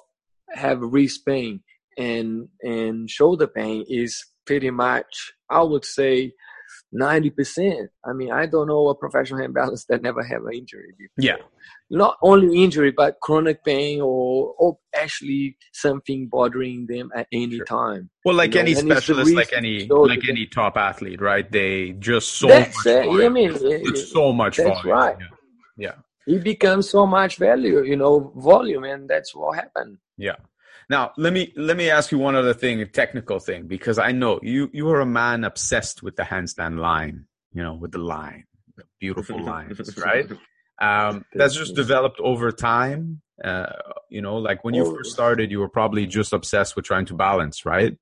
have 0.50 0.80
wrist 0.82 1.26
pain 1.26 1.62
and 1.98 2.48
and 2.62 3.10
shoulder 3.10 3.48
pain 3.48 3.86
is 3.88 4.26
pretty 4.46 4.70
much 4.70 5.34
I 5.50 5.62
would 5.62 5.86
say 5.86 6.34
ninety 6.94 7.30
percent. 7.30 7.90
I 8.06 8.14
mean, 8.14 8.32
I 8.32 8.46
don't 8.46 8.68
know 8.68 8.88
a 8.88 8.96
professional 8.96 9.42
hand 9.42 9.54
balance 9.54 9.86
that 9.90 10.02
never 10.02 10.24
have 10.24 10.46
an 10.46 10.54
injury. 10.54 10.94
Before. 10.98 11.10
Yeah, 11.18 11.38
not 11.90 12.18
only 12.22 12.64
injury 12.64 12.92
but 12.92 13.20
chronic 13.22 13.64
pain 13.66 14.00
or 14.02 14.54
or 14.58 14.78
actually 14.96 15.58
something 15.74 16.30
bothering 16.32 16.88
them 16.88 17.12
at 17.16 17.28
any 17.34 17.58
sure. 17.58 17.66
time. 17.66 18.10
Well, 18.24 18.36
like 18.36 18.54
you 18.54 18.64
know? 18.64 18.70
any 18.70 18.76
specialist, 18.76 19.34
like 19.34 19.54
any 19.54 19.88
like 19.88 20.28
any 20.30 20.46
top 20.46 20.78
athlete, 20.78 21.22
right? 21.22 21.50
They 21.52 21.92
just 22.00 22.34
so 22.34 22.48
that's 22.48 22.86
much. 22.86 22.96
It. 22.96 23.26
I 23.26 23.30
mean, 23.30 23.52
it's 23.62 24.12
so 24.12 24.32
much. 24.32 24.58
That's 24.58 24.70
volume. 24.70 24.94
right. 24.94 25.18
Yeah. 25.20 25.28
yeah. 26.28 26.36
It 26.36 26.44
becomes 26.44 26.90
so 26.90 27.06
much 27.06 27.38
value, 27.38 27.84
you 27.84 27.98
know, 27.98 28.32
volume, 28.38 28.86
and 28.86 29.10
that's 29.10 29.36
what 29.36 29.56
happened. 29.56 29.98
Yeah. 30.18 30.38
Now 30.90 31.12
let 31.18 31.34
me 31.34 31.54
let 31.56 31.78
me 31.78 31.90
ask 31.90 32.12
you 32.12 32.18
one 32.18 32.36
other 32.36 32.54
thing, 32.54 32.82
a 32.82 32.86
technical 32.86 33.40
thing, 33.40 33.68
because 33.68 33.98
I 33.98 34.12
know 34.12 34.40
you 34.42 34.70
you 34.74 34.90
are 34.90 35.02
a 35.02 35.06
man 35.06 35.44
obsessed 35.44 36.04
with 36.04 36.16
the 36.16 36.24
handstand 36.24 36.80
line, 36.80 37.26
you 37.54 37.64
know, 37.64 37.74
with 37.74 37.92
the 37.92 38.00
line, 38.00 38.46
the 38.76 38.84
beautiful 39.00 39.42
lines, 39.42 39.98
right? 39.98 40.30
Um, 40.82 41.26
that's 41.34 41.56
just 41.56 41.76
developed 41.76 42.20
over 42.20 42.52
time. 42.52 43.22
Uh, 43.44 43.74
you 44.10 44.22
know, 44.22 44.38
like 44.38 44.64
when 44.64 44.74
you 44.74 44.86
first 44.86 45.12
oh. 45.12 45.14
started, 45.14 45.52
you 45.52 45.60
were 45.60 45.70
probably 45.70 46.06
just 46.06 46.34
obsessed 46.34 46.76
with 46.76 46.86
trying 46.86 47.06
to 47.08 47.14
balance, 47.14 47.66
right? 47.66 47.98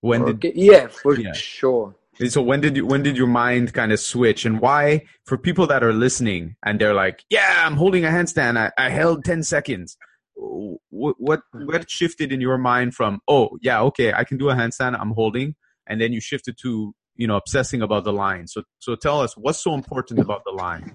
When 0.00 0.22
okay. 0.22 0.32
did 0.32 0.56
yeah, 0.56 0.88
for 0.88 1.18
yeah. 1.18 1.32
sure. 1.32 1.96
So 2.28 2.42
when 2.42 2.60
did 2.60 2.76
you 2.76 2.86
when 2.86 3.02
did 3.02 3.16
your 3.16 3.26
mind 3.26 3.72
kind 3.74 3.92
of 3.92 3.98
switch 3.98 4.44
and 4.44 4.60
why 4.60 5.06
for 5.24 5.36
people 5.36 5.66
that 5.68 5.82
are 5.82 5.92
listening 5.92 6.56
and 6.64 6.80
they're 6.80 6.94
like, 6.94 7.24
yeah, 7.28 7.62
I'm 7.66 7.74
holding 7.74 8.04
a 8.04 8.08
handstand, 8.08 8.56
I, 8.56 8.70
I 8.78 8.90
held 8.90 9.24
ten 9.24 9.42
seconds 9.42 9.96
what 10.34 11.16
what 11.18 11.40
hmm. 11.52 11.66
what 11.66 11.90
shifted 11.90 12.32
in 12.32 12.40
your 12.40 12.58
mind 12.58 12.94
from 12.94 13.20
oh 13.28 13.58
yeah 13.62 13.80
okay 13.80 14.12
I 14.12 14.24
can 14.24 14.38
do 14.38 14.50
a 14.50 14.54
handstand 14.54 14.98
I'm 14.98 15.12
holding 15.12 15.54
and 15.86 16.00
then 16.00 16.12
you 16.12 16.20
shifted 16.20 16.56
to 16.62 16.94
you 17.16 17.26
know 17.26 17.36
obsessing 17.36 17.82
about 17.82 18.04
the 18.04 18.12
line 18.12 18.46
so 18.46 18.62
so 18.78 18.96
tell 18.96 19.20
us 19.20 19.36
what's 19.36 19.62
so 19.62 19.74
important 19.74 20.20
about 20.20 20.42
the 20.44 20.52
line 20.52 20.94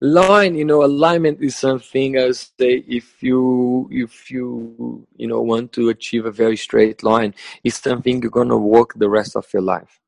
line 0.00 0.54
you 0.54 0.64
know 0.64 0.82
alignment 0.82 1.42
is 1.42 1.56
something 1.56 2.18
I 2.18 2.26
would 2.26 2.36
say 2.36 2.84
if 2.88 3.22
you 3.22 3.88
if 3.90 4.30
you 4.30 5.06
you 5.16 5.26
know 5.26 5.42
want 5.42 5.72
to 5.72 5.90
achieve 5.90 6.24
a 6.24 6.30
very 6.30 6.56
straight 6.56 7.02
line 7.02 7.34
it's 7.64 7.82
something 7.82 8.22
you're 8.22 8.30
gonna 8.30 8.56
work 8.56 8.94
the 8.96 9.10
rest 9.10 9.36
of 9.36 9.46
your 9.52 9.62
life 9.62 10.00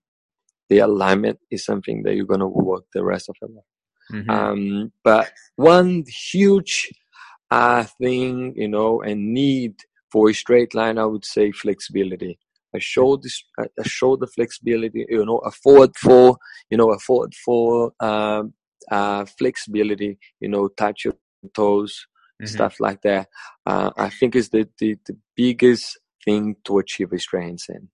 the 0.70 0.78
alignment 0.78 1.38
is 1.50 1.64
something 1.64 2.04
that 2.04 2.14
you're 2.14 2.24
gonna 2.24 2.48
work 2.48 2.85
the 2.94 3.04
rest 3.04 3.28
of 3.28 3.37
your 3.42 3.50
life 3.50 3.64
mm-hmm. 4.11 4.30
um, 4.30 4.92
but 5.04 5.30
one 5.56 6.04
huge 6.08 6.90
uh, 7.52 7.84
thing, 8.00 8.54
you 8.56 8.68
know, 8.68 9.02
and 9.02 9.34
need 9.34 9.74
for 10.10 10.30
a 10.30 10.34
straight 10.34 10.74
line, 10.74 10.96
I 10.98 11.04
would 11.04 11.24
say 11.24 11.52
flexibility. 11.52 12.38
I 12.74 12.78
show 12.78 13.16
this, 13.16 13.44
I 13.58 13.66
show 13.82 14.16
the 14.16 14.26
flexibility, 14.26 15.04
you 15.08 15.26
know, 15.26 15.38
afford 15.38 15.90
for, 15.96 16.38
you 16.70 16.78
know, 16.78 16.90
afford 16.92 17.34
for 17.34 17.92
um, 18.00 18.54
uh, 18.90 19.26
flexibility, 19.38 20.18
you 20.40 20.48
know, 20.48 20.68
touch 20.68 21.04
your 21.04 21.16
toes, 21.54 22.06
mm-hmm. 22.40 22.46
stuff 22.46 22.80
like 22.80 23.02
that. 23.02 23.28
Uh, 23.66 23.90
I 23.98 24.08
think 24.08 24.34
is 24.34 24.48
the, 24.48 24.66
the, 24.78 24.96
the 25.06 25.16
biggest 25.36 25.98
thing 26.24 26.56
to 26.64 26.78
achieve 26.78 27.12
a 27.12 27.18
strength 27.18 27.66
in, 27.68 27.88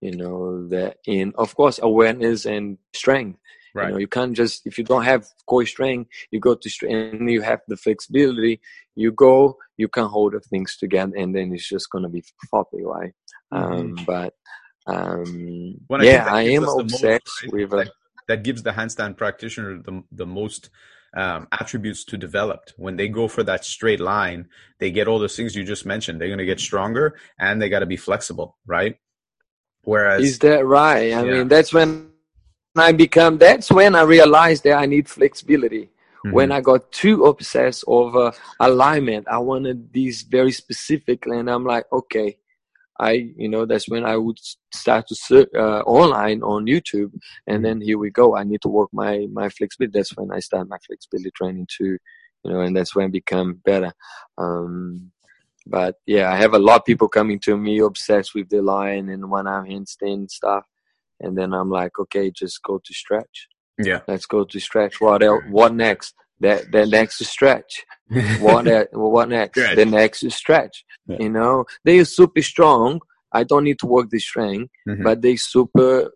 you 0.00 0.16
know, 0.16 0.66
that 0.68 0.96
in, 1.06 1.32
of 1.36 1.54
course, 1.54 1.78
awareness 1.80 2.44
and 2.44 2.78
strength. 2.92 3.38
Right. 3.74 3.86
You 3.86 3.92
know, 3.92 3.98
you 3.98 4.08
can't 4.08 4.34
just 4.34 4.66
if 4.66 4.78
you 4.78 4.84
don't 4.84 5.04
have 5.04 5.26
core 5.46 5.66
strength, 5.66 6.10
you 6.30 6.40
go 6.40 6.54
to 6.54 6.70
strength 6.70 7.14
and 7.14 7.30
you 7.30 7.42
have 7.42 7.60
the 7.68 7.76
flexibility. 7.76 8.60
You 8.96 9.12
go, 9.12 9.56
you 9.76 9.88
can 9.88 10.06
hold 10.06 10.32
the 10.32 10.40
things 10.40 10.76
together, 10.76 11.12
and 11.16 11.34
then 11.34 11.52
it's 11.52 11.68
just 11.68 11.90
gonna 11.90 12.08
be 12.08 12.24
floppy, 12.48 12.82
right? 12.82 13.12
Mm-hmm. 13.52 13.72
Um, 13.72 13.96
but 14.06 14.34
um, 14.86 15.74
well, 15.88 16.04
yeah, 16.04 16.26
I, 16.26 16.38
I 16.38 16.42
am 16.42 16.64
obsessed 16.64 17.44
most, 17.44 17.52
with 17.52 17.70
that, 17.70 17.90
that 18.28 18.42
gives 18.42 18.62
the 18.62 18.72
handstand 18.72 19.16
practitioner 19.16 19.80
the 19.82 20.02
the 20.10 20.26
most 20.26 20.70
um, 21.14 21.48
attributes 21.52 22.04
to 22.04 22.16
develop. 22.16 22.70
When 22.76 22.96
they 22.96 23.08
go 23.08 23.28
for 23.28 23.42
that 23.44 23.64
straight 23.64 24.00
line, 24.00 24.48
they 24.78 24.90
get 24.90 25.08
all 25.08 25.18
those 25.18 25.36
things 25.36 25.54
you 25.54 25.64
just 25.64 25.86
mentioned. 25.86 26.20
They're 26.20 26.28
going 26.28 26.38
to 26.38 26.44
get 26.44 26.60
stronger 26.60 27.18
and 27.38 27.60
they 27.60 27.68
got 27.68 27.80
to 27.80 27.86
be 27.86 27.96
flexible, 27.96 28.56
right? 28.66 28.96
Whereas, 29.82 30.22
is 30.22 30.38
that 30.40 30.64
right? 30.66 30.98
I 30.98 31.06
yeah. 31.06 31.22
mean, 31.22 31.48
that's 31.48 31.72
when 31.72 32.10
I 32.76 32.92
become 32.92 33.38
that's 33.38 33.70
when 33.70 33.94
I 33.94 34.02
realized 34.02 34.64
that 34.64 34.78
I 34.78 34.86
need 34.86 35.08
flexibility. 35.08 35.90
Mm-hmm. 36.24 36.32
When 36.32 36.52
I 36.52 36.60
got 36.60 36.92
too 36.92 37.24
obsessed 37.24 37.84
over 37.86 38.32
alignment, 38.60 39.26
I 39.28 39.38
wanted 39.38 39.92
these 39.92 40.22
very 40.22 40.52
specifically, 40.52 41.38
and 41.38 41.50
I'm 41.50 41.64
like, 41.64 41.86
okay, 41.90 42.36
I, 43.00 43.32
you 43.36 43.48
know, 43.48 43.64
that's 43.64 43.88
when 43.88 44.04
I 44.04 44.16
would 44.18 44.38
start 44.72 45.08
to 45.08 45.14
search 45.14 45.48
uh, 45.56 45.80
online 45.80 46.42
on 46.42 46.66
YouTube, 46.66 47.12
and 47.46 47.56
mm-hmm. 47.56 47.62
then 47.62 47.80
here 47.80 47.98
we 47.98 48.10
go. 48.10 48.36
I 48.36 48.44
need 48.44 48.60
to 48.62 48.68
work 48.68 48.90
my 48.92 49.26
my 49.32 49.48
flexibility. 49.48 49.98
That's 49.98 50.16
when 50.16 50.30
I 50.30 50.40
start 50.40 50.68
my 50.68 50.78
flexibility 50.86 51.30
training 51.34 51.66
too, 51.76 51.96
you 52.44 52.52
know, 52.52 52.60
and 52.60 52.76
that's 52.76 52.94
when 52.94 53.06
I 53.06 53.08
become 53.08 53.54
better. 53.64 53.92
Um, 54.38 55.10
but 55.66 55.96
yeah, 56.06 56.32
I 56.32 56.36
have 56.36 56.54
a 56.54 56.58
lot 56.58 56.80
of 56.80 56.84
people 56.84 57.08
coming 57.08 57.38
to 57.40 57.56
me 57.56 57.80
obsessed 57.80 58.34
with 58.34 58.48
the 58.48 58.62
line 58.62 59.08
and 59.08 59.30
one 59.30 59.46
arm 59.46 59.66
handstand 59.66 60.30
stuff 60.30 60.64
and 61.20 61.36
then 61.36 61.52
I'm 61.52 61.70
like, 61.70 61.98
okay, 61.98 62.30
just 62.30 62.62
go 62.62 62.80
to 62.84 62.94
stretch. 62.94 63.48
Yeah, 63.78 64.00
let's 64.08 64.26
go 64.26 64.44
to 64.44 64.60
stretch. 64.60 65.00
What 65.00 65.22
else? 65.22 65.42
What 65.48 65.74
next? 65.74 66.14
That 66.40 66.72
the 66.72 66.86
next 66.86 67.24
stretch. 67.24 67.84
what 68.40 68.66
what 68.92 69.28
next? 69.28 69.54
Good. 69.54 69.76
The 69.76 69.84
next 69.84 70.30
stretch. 70.32 70.84
Yeah. 71.06 71.16
You 71.20 71.30
know, 71.30 71.64
they 71.84 71.98
are 71.98 72.04
super 72.04 72.42
strong. 72.42 73.00
I 73.32 73.44
don't 73.44 73.64
need 73.64 73.78
to 73.80 73.86
work 73.86 74.10
the 74.10 74.18
strength, 74.18 74.70
mm-hmm. 74.88 75.04
but 75.04 75.22
they 75.22 75.36
super, 75.36 76.10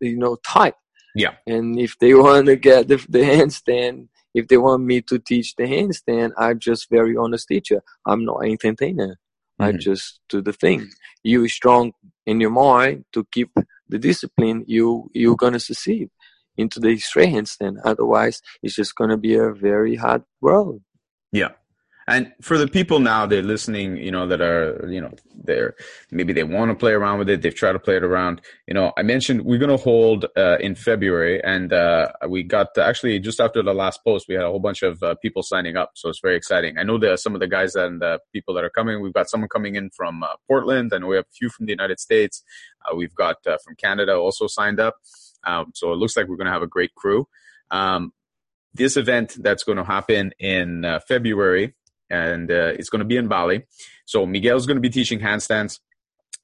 you 0.00 0.16
know, 0.16 0.36
tight. 0.46 0.74
Yeah. 1.14 1.34
And 1.46 1.78
if 1.78 1.98
they 1.98 2.14
want 2.14 2.46
to 2.46 2.56
get 2.56 2.88
the, 2.88 2.96
the 3.08 3.20
handstand, 3.20 4.08
if 4.34 4.48
they 4.48 4.56
want 4.56 4.82
me 4.82 5.00
to 5.02 5.18
teach 5.18 5.54
the 5.56 5.64
handstand, 5.64 6.32
I'm 6.36 6.58
just 6.58 6.90
very 6.90 7.16
honest 7.16 7.48
teacher. 7.48 7.82
I'm 8.06 8.24
not 8.24 8.44
an 8.44 8.50
entertainer. 8.50 9.16
Mm-hmm. 9.60 9.62
I 9.62 9.72
just 9.72 10.20
do 10.28 10.42
the 10.42 10.52
thing. 10.52 10.90
You 11.22 11.48
strong 11.48 11.92
in 12.26 12.40
your 12.40 12.50
mind 12.50 13.04
to 13.12 13.26
keep 13.32 13.50
the 13.88 13.98
discipline, 13.98 14.64
you 14.66 15.10
you're 15.12 15.36
gonna 15.36 15.60
succeed 15.60 16.10
into 16.56 16.80
the 16.80 16.96
today's 16.96 17.26
handstand. 17.26 17.78
Otherwise, 17.84 18.40
it's 18.62 18.74
just 18.74 18.94
gonna 18.94 19.16
be 19.16 19.34
a 19.34 19.52
very 19.52 19.96
hard 19.96 20.22
world. 20.40 20.80
Yeah. 21.32 21.52
And 22.06 22.32
for 22.42 22.58
the 22.58 22.68
people 22.68 22.98
now 22.98 23.26
they're 23.26 23.42
listening, 23.42 23.96
you 23.96 24.10
know, 24.10 24.26
that 24.26 24.40
are, 24.40 24.86
you 24.88 25.00
know, 25.00 25.12
they're 25.34 25.74
maybe 26.10 26.32
they 26.32 26.44
want 26.44 26.70
to 26.70 26.74
play 26.74 26.92
around 26.92 27.18
with 27.18 27.30
it. 27.30 27.42
They've 27.42 27.54
tried 27.54 27.72
to 27.72 27.78
play 27.78 27.96
it 27.96 28.04
around. 28.04 28.42
You 28.66 28.74
know, 28.74 28.92
I 28.96 29.02
mentioned 29.02 29.42
we're 29.42 29.58
going 29.58 29.70
to 29.70 29.82
hold 29.82 30.26
uh, 30.36 30.58
in 30.60 30.74
February, 30.74 31.42
and 31.42 31.72
uh, 31.72 32.12
we 32.28 32.42
got 32.42 32.76
actually 32.78 33.18
just 33.20 33.40
after 33.40 33.62
the 33.62 33.74
last 33.74 34.04
post, 34.04 34.26
we 34.28 34.34
had 34.34 34.44
a 34.44 34.48
whole 34.48 34.60
bunch 34.60 34.82
of 34.82 35.02
uh, 35.02 35.14
people 35.16 35.42
signing 35.42 35.76
up. 35.76 35.92
So 35.94 36.08
it's 36.08 36.20
very 36.20 36.36
exciting. 36.36 36.78
I 36.78 36.82
know 36.82 36.98
that 36.98 37.20
some 37.20 37.34
of 37.34 37.40
the 37.40 37.48
guys 37.48 37.74
and 37.74 38.00
the 38.00 38.18
people 38.32 38.54
that 38.54 38.64
are 38.64 38.70
coming. 38.70 39.00
We've 39.00 39.12
got 39.12 39.30
someone 39.30 39.48
coming 39.48 39.76
in 39.76 39.90
from 39.90 40.22
uh, 40.22 40.28
Portland, 40.46 40.92
and 40.92 41.06
we 41.06 41.16
have 41.16 41.24
a 41.24 41.34
few 41.34 41.48
from 41.48 41.66
the 41.66 41.72
United 41.72 42.00
States. 42.00 42.42
Uh, 42.84 42.94
we've 42.94 43.14
got 43.14 43.36
uh, 43.46 43.58
from 43.64 43.76
Canada 43.76 44.14
also 44.14 44.46
signed 44.46 44.80
up. 44.80 44.96
Um, 45.46 45.72
so 45.74 45.92
it 45.92 45.96
looks 45.96 46.16
like 46.16 46.26
we're 46.26 46.36
going 46.36 46.46
to 46.46 46.52
have 46.52 46.62
a 46.62 46.66
great 46.66 46.94
crew. 46.94 47.26
Um, 47.70 48.12
this 48.72 48.96
event 48.96 49.36
that's 49.40 49.62
going 49.62 49.78
to 49.78 49.84
happen 49.84 50.32
in 50.38 50.84
February 51.06 51.74
and 52.10 52.50
uh, 52.50 52.72
it's 52.78 52.90
going 52.90 53.00
to 53.00 53.04
be 53.04 53.16
in 53.16 53.28
Bali. 53.28 53.66
So 54.06 54.26
Miguel's 54.26 54.66
going 54.66 54.76
to 54.76 54.80
be 54.80 54.90
teaching 54.90 55.20
handstands. 55.20 55.80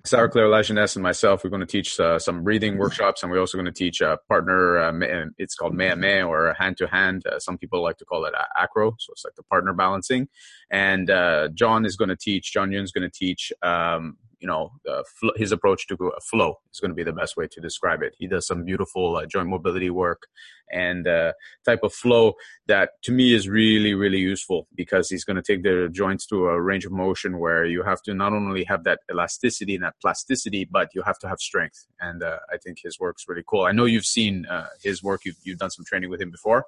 Sarah 0.07 0.31
Claire 0.31 0.46
Lajeunesse 0.46 0.96
and 0.96 1.03
myself, 1.03 1.44
we're 1.44 1.51
going 1.51 1.61
to 1.61 1.66
teach 1.66 2.01
uh, 2.01 2.18
some 2.18 2.42
breathing 2.42 2.79
workshops, 2.79 3.23
and 3.23 3.31
we're 3.31 3.38
also 3.38 3.59
going 3.59 3.66
to 3.66 3.73
teach 3.73 4.01
a 4.01 4.18
partner. 4.29 4.79
Uh, 4.79 5.27
it's 5.37 5.55
called 5.55 5.75
main 5.75 5.92
à 5.92 5.99
main 5.99 6.23
or 6.25 6.55
hand 6.59 6.79
to 6.79 6.87
hand. 6.87 7.23
Some 7.38 7.59
people 7.59 7.83
like 7.83 7.99
to 7.99 8.07
call 8.07 8.25
it 8.25 8.33
acro, 8.59 8.96
so 8.99 9.12
it's 9.12 9.25
like 9.25 9.35
the 9.35 9.42
partner 9.42 9.75
balancing. 9.75 10.29
And 10.70 11.11
uh, 11.11 11.48
John 11.54 11.85
is 11.85 11.96
going 11.96 12.11
to 12.11 12.16
teach. 12.16 12.52
John 12.52 12.70
Yun's 12.72 12.92
going 12.92 13.09
to 13.09 13.11
teach 13.11 13.52
um, 13.62 14.16
you 14.40 14.48
know 14.48 14.72
fl- 15.18 15.37
his 15.37 15.52
approach 15.52 15.87
to 15.88 15.94
a 15.94 16.20
flow 16.20 16.59
is 16.72 16.80
going 16.80 16.90
to 16.90 16.94
be 16.94 17.04
the 17.04 17.12
best 17.12 17.37
way 17.37 17.46
to 17.46 17.61
describe 17.61 18.02
it. 18.02 18.14
He 18.18 18.26
does 18.26 18.46
some 18.46 18.64
beautiful 18.64 19.16
uh, 19.16 19.26
joint 19.26 19.48
mobility 19.48 19.90
work 19.90 20.26
and 20.72 21.06
uh, 21.06 21.33
type 21.64 21.80
of 21.83 21.92
flow 21.92 22.35
that 22.66 22.90
to 23.02 23.12
me 23.12 23.35
is 23.35 23.48
really 23.48 23.94
really 23.94 24.18
useful 24.18 24.66
because 24.74 25.09
he's 25.09 25.24
going 25.24 25.37
to 25.37 25.42
take 25.42 25.62
the 25.62 25.88
joints 25.92 26.26
to 26.26 26.46
a 26.46 26.61
range 26.61 26.85
of 26.87 26.92
motion 26.92 27.38
where 27.38 27.64
you 27.64 27.83
have 27.83 28.02
to 28.02 28.14
not 28.14 28.33
only 28.33 28.64
have 28.64 28.85
that 28.85 29.00
elasticity 29.11 29.74
and 29.74 29.85
that 29.85 29.94
plasticity, 30.00 30.64
but 30.64 30.88
you 30.94 31.02
have 31.02 31.18
to 31.18 31.28
have 31.28 31.38
strength. 31.38 31.87
And 32.00 32.22
uh, 32.22 32.38
I 32.52 32.56
think 32.56 32.78
his 32.83 32.98
work's 32.98 33.24
really 33.28 33.44
cool. 33.46 33.64
I 33.64 33.72
know 33.72 33.85
you've 33.85 34.06
seen 34.06 34.46
uh, 34.46 34.68
his 34.83 35.02
work. 35.02 35.20
You've 35.24 35.37
you've 35.44 35.59
done 35.59 35.70
some 35.70 35.85
training 35.85 36.11
with 36.11 36.20
him 36.20 36.30
before. 36.30 36.66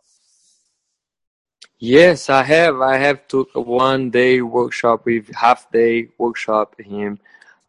Yes, 1.78 2.30
I 2.30 2.42
have. 2.44 2.80
I 2.80 2.96
have 2.98 3.26
took 3.26 3.48
a 3.54 3.61
one 3.61 4.11
day 4.11 4.40
workshop 4.40 5.04
with 5.04 5.35
half 5.35 5.70
day 5.72 6.08
workshop 6.18 6.80
him 6.80 7.18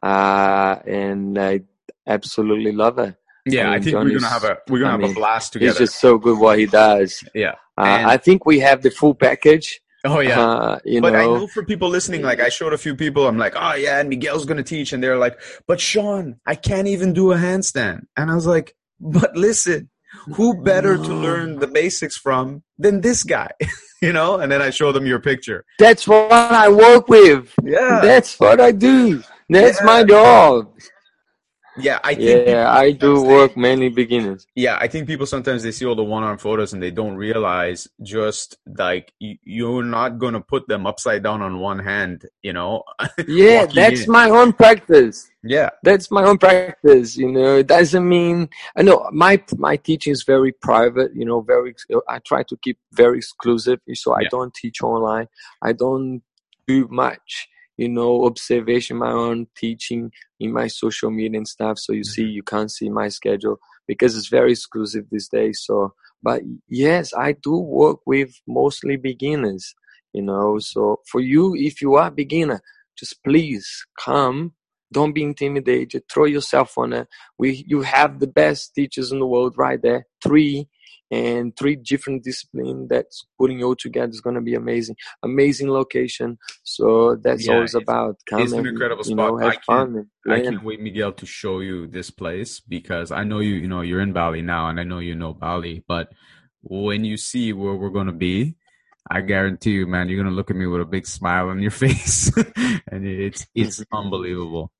uh, 0.04 0.80
and 0.86 1.40
I 1.40 1.62
absolutely 2.06 2.74
love 2.74 3.00
it. 3.00 3.16
Yeah, 3.46 3.72
I, 3.72 3.76
I 3.76 3.80
think 3.80 3.96
we're 3.96 4.10
gonna 4.12 4.28
have 4.28 4.44
a 4.44 4.58
we're 4.70 4.80
gonna 4.80 4.90
I 4.90 4.92
have 4.92 5.02
mean, 5.02 5.12
a 5.12 5.16
blast 5.16 5.54
together. 5.54 5.72
He's 5.72 5.90
just 5.90 6.00
so 6.00 6.18
good 6.18 6.40
what 6.40 6.60
he 6.60 6.66
does. 6.66 7.24
Yeah, 7.34 7.56
uh, 7.78 8.04
I 8.06 8.18
think 8.18 8.46
we 8.46 8.60
have 8.60 8.84
the 8.84 8.92
full 8.92 9.16
package. 9.16 9.82
Oh 10.06 10.20
yeah. 10.20 10.40
Uh, 10.40 10.80
but 11.02 11.16
I 11.16 11.24
know, 11.24 11.38
know 11.38 11.48
for 11.48 11.64
people 11.64 11.90
listening, 11.90 12.22
like 12.22 12.42
I 12.42 12.50
showed 12.50 12.74
a 12.74 12.78
few 12.78 12.96
people, 12.96 13.26
I'm 13.26 13.38
like, 13.38 13.54
oh 13.56 13.74
yeah, 13.74 14.00
and 14.00 14.10
Miguel's 14.10 14.46
gonna 14.46 14.64
teach, 14.64 14.94
and 14.94 15.02
they're 15.02 15.18
like, 15.18 15.40
but 15.68 15.80
Shawn, 15.80 16.40
I 16.46 16.56
can't 16.56 16.88
even 16.88 17.14
do 17.14 17.32
a 17.32 17.38
handstand, 17.38 18.06
and 18.18 18.30
I 18.30 18.36
was 18.36 18.48
like, 18.48 18.76
but 19.00 19.36
listen, 19.36 19.90
who 20.36 20.62
better 20.62 20.98
to 20.98 21.12
uh. 21.12 21.16
learn 21.16 21.60
the 21.60 21.68
basics 21.68 22.18
from 22.18 22.64
than 22.78 23.02
this 23.02 23.24
guy, 23.24 23.52
you 24.02 24.14
know? 24.14 24.40
And 24.40 24.52
then 24.52 24.62
I 24.62 24.70
show 24.70 24.92
them 24.92 25.06
your 25.06 25.20
picture. 25.20 25.66
that's 25.80 26.08
what 26.08 26.32
I 26.32 26.70
work 26.70 27.08
with. 27.08 27.54
Yeah, 27.64 28.00
That's 28.02 28.40
what 28.40 28.60
I 28.62 28.72
do. 28.72 29.24
That's 29.50 29.80
Yeah. 29.80 29.86
my 29.86 30.04
job. 30.04 30.72
Yeah. 31.78 32.00
I 32.04 32.14
think 32.16 32.48
Yeah, 32.48 32.72
I 32.72 32.92
do 32.92 33.16
sometimes 33.16 33.24
they- 33.24 33.34
work 33.34 33.58
many 33.58 33.90
beginners. 33.90 34.46
yeah 34.56 34.78
i 34.80 34.88
think 34.88 35.08
people 35.08 35.26
sometimes 35.26 35.64
they 35.64 35.72
see 35.72 35.86
all 35.86 35.96
the 35.96 36.04
one-arm 36.04 36.38
photos 36.38 36.74
and 36.74 36.82
they 36.84 36.92
don't 36.92 37.16
realize 37.16 37.88
just 38.02 38.58
like 38.78 39.12
y- 39.22 39.40
you're 39.44 39.84
not 39.84 40.20
going 40.20 40.34
to 40.34 40.40
put 40.54 40.68
them 40.68 40.86
upside 40.86 41.22
down 41.24 41.42
on 41.42 41.60
one 41.60 41.80
hand 41.80 42.26
you 42.42 42.54
know 42.54 42.84
Yeah, 43.28 43.66
that's 43.66 44.04
in. 44.06 44.12
my 44.12 44.30
own 44.30 44.54
practice. 44.54 45.30
yeah 45.44 45.70
That's 45.84 46.10
my 46.18 46.24
own 46.30 46.38
practice. 46.38 47.18
You 47.18 47.32
know, 47.32 47.58
it 47.58 47.68
doesn't 47.68 48.08
mean 48.18 48.50
I 48.78 48.82
know 48.88 48.98
my 49.12 49.34
my 49.68 49.76
teaching 49.88 50.14
is 50.18 50.24
very 50.34 50.52
private. 50.70 51.12
You 51.20 51.26
know, 51.30 51.40
very. 51.54 51.72
I 52.08 52.18
try 52.30 52.42
to 52.52 52.56
keep 52.64 52.78
very 53.02 53.18
exclusive, 53.24 53.80
so 54.04 54.08
I 54.14 54.22
Yeah. 54.24 54.32
don't 54.36 54.54
teach 54.62 54.78
online. 54.82 55.28
I 55.62 55.72
don't 55.84 56.22
do 56.68 56.88
much. 57.04 57.30
You 57.78 57.90
know, 57.90 58.26
observation, 58.26 58.98
my 58.98 59.12
own 59.12 59.48
teaching 59.56 60.12
in 60.40 60.54
my 60.54 60.68
social 60.68 61.10
media 61.10 61.38
and 61.38 61.48
stuff. 61.48 61.80
So 61.80 61.94
you 61.94 62.04
see, 62.04 62.24
mm-hmm. 62.24 62.32
you 62.32 62.44
can't 62.44 62.72
see 62.72 62.90
my 62.90 63.10
schedule 63.10 63.58
because 63.88 64.16
it's 64.16 64.28
very 64.28 64.52
exclusive 64.52 65.06
these 65.12 65.28
days. 65.28 65.62
So, 65.64 65.94
but 66.22 66.42
yes, 66.68 67.14
I 67.14 67.34
do 67.34 67.58
work 67.58 68.00
with 68.06 68.34
mostly 68.48 68.98
beginners. 68.98 69.74
You 70.14 70.22
know, 70.22 70.54
mm-hmm. 70.54 70.60
so 70.60 71.02
for 71.12 71.22
you, 71.22 71.56
if 71.56 71.82
you 71.82 71.96
are 71.96 72.08
a 72.08 72.12
beginner, 72.12 72.62
just 72.98 73.24
please 73.24 73.86
come 74.00 74.54
don't 74.92 75.14
be 75.14 75.24
intimidated 75.24 76.04
throw 76.08 76.26
yourself 76.26 76.78
on 76.78 76.94
it 76.94 77.08
we 77.40 77.66
you 77.68 77.82
have 77.82 78.20
the 78.20 78.28
best 78.28 78.76
teachers 78.76 79.12
in 79.12 79.20
the 79.20 79.26
world 79.26 79.56
right 79.58 79.82
there 79.82 80.06
three 80.24 80.68
and 81.14 81.56
three 81.58 81.76
different 81.76 82.24
disciplines 82.24 82.90
that's 82.90 83.18
putting 83.40 83.64
all 83.64 83.76
together 83.76 84.10
is 84.10 84.22
going 84.22 84.36
to 84.36 84.42
be 84.42 84.56
amazing. 84.56 84.96
Amazing 85.24 85.70
location. 85.70 86.38
So 86.64 87.16
that's 87.26 87.46
Yeah, 87.48 87.56
always 87.56 87.76
about. 87.76 88.16
come 88.30 88.42
it's 88.42 88.54
an 88.54 88.66
incredible 88.74 89.04
you 89.06 89.16
know 89.16 89.38
spot. 89.38 89.52
I 89.52 89.58
fun 89.70 89.90
i 90.30 90.40
can't 90.40 90.64
wait 90.64 90.80
miguel 90.80 91.12
to 91.12 91.26
show 91.26 91.60
you 91.60 91.88
this 91.88 92.10
place 92.10 92.62
because 92.62 93.12
i 93.12 93.24
know 93.24 93.40
you 93.40 93.56
you 93.64 93.68
know 93.68 93.82
you're 93.82 94.00
in 94.08 94.14
bali 94.14 94.42
now 94.42 94.70
and 94.70 94.80
i 94.80 94.84
know 94.84 95.00
you 95.00 95.16
know 95.16 95.34
bali 95.34 95.84
but 95.88 96.06
when 96.62 97.04
you 97.04 97.18
see 97.18 97.52
where 97.52 97.76
we're 97.76 97.90
going 98.00 98.08
to 98.08 98.14
be 98.30 98.56
I 99.12 99.22
guarantee 99.22 99.72
you, 99.72 99.86
man, 99.86 100.08
you're 100.08 100.24
gonna 100.24 100.36
look 100.36 100.50
at 100.50 100.56
me 100.56 100.66
with 100.66 100.82
a 100.82 100.86
big 100.86 101.06
smile 101.06 101.50
on 101.50 101.62
your 101.62 101.72
face, 101.86 102.32
and 102.92 103.06
it's 103.06 103.46
it's 103.54 103.84
unbelievable. 103.94 104.72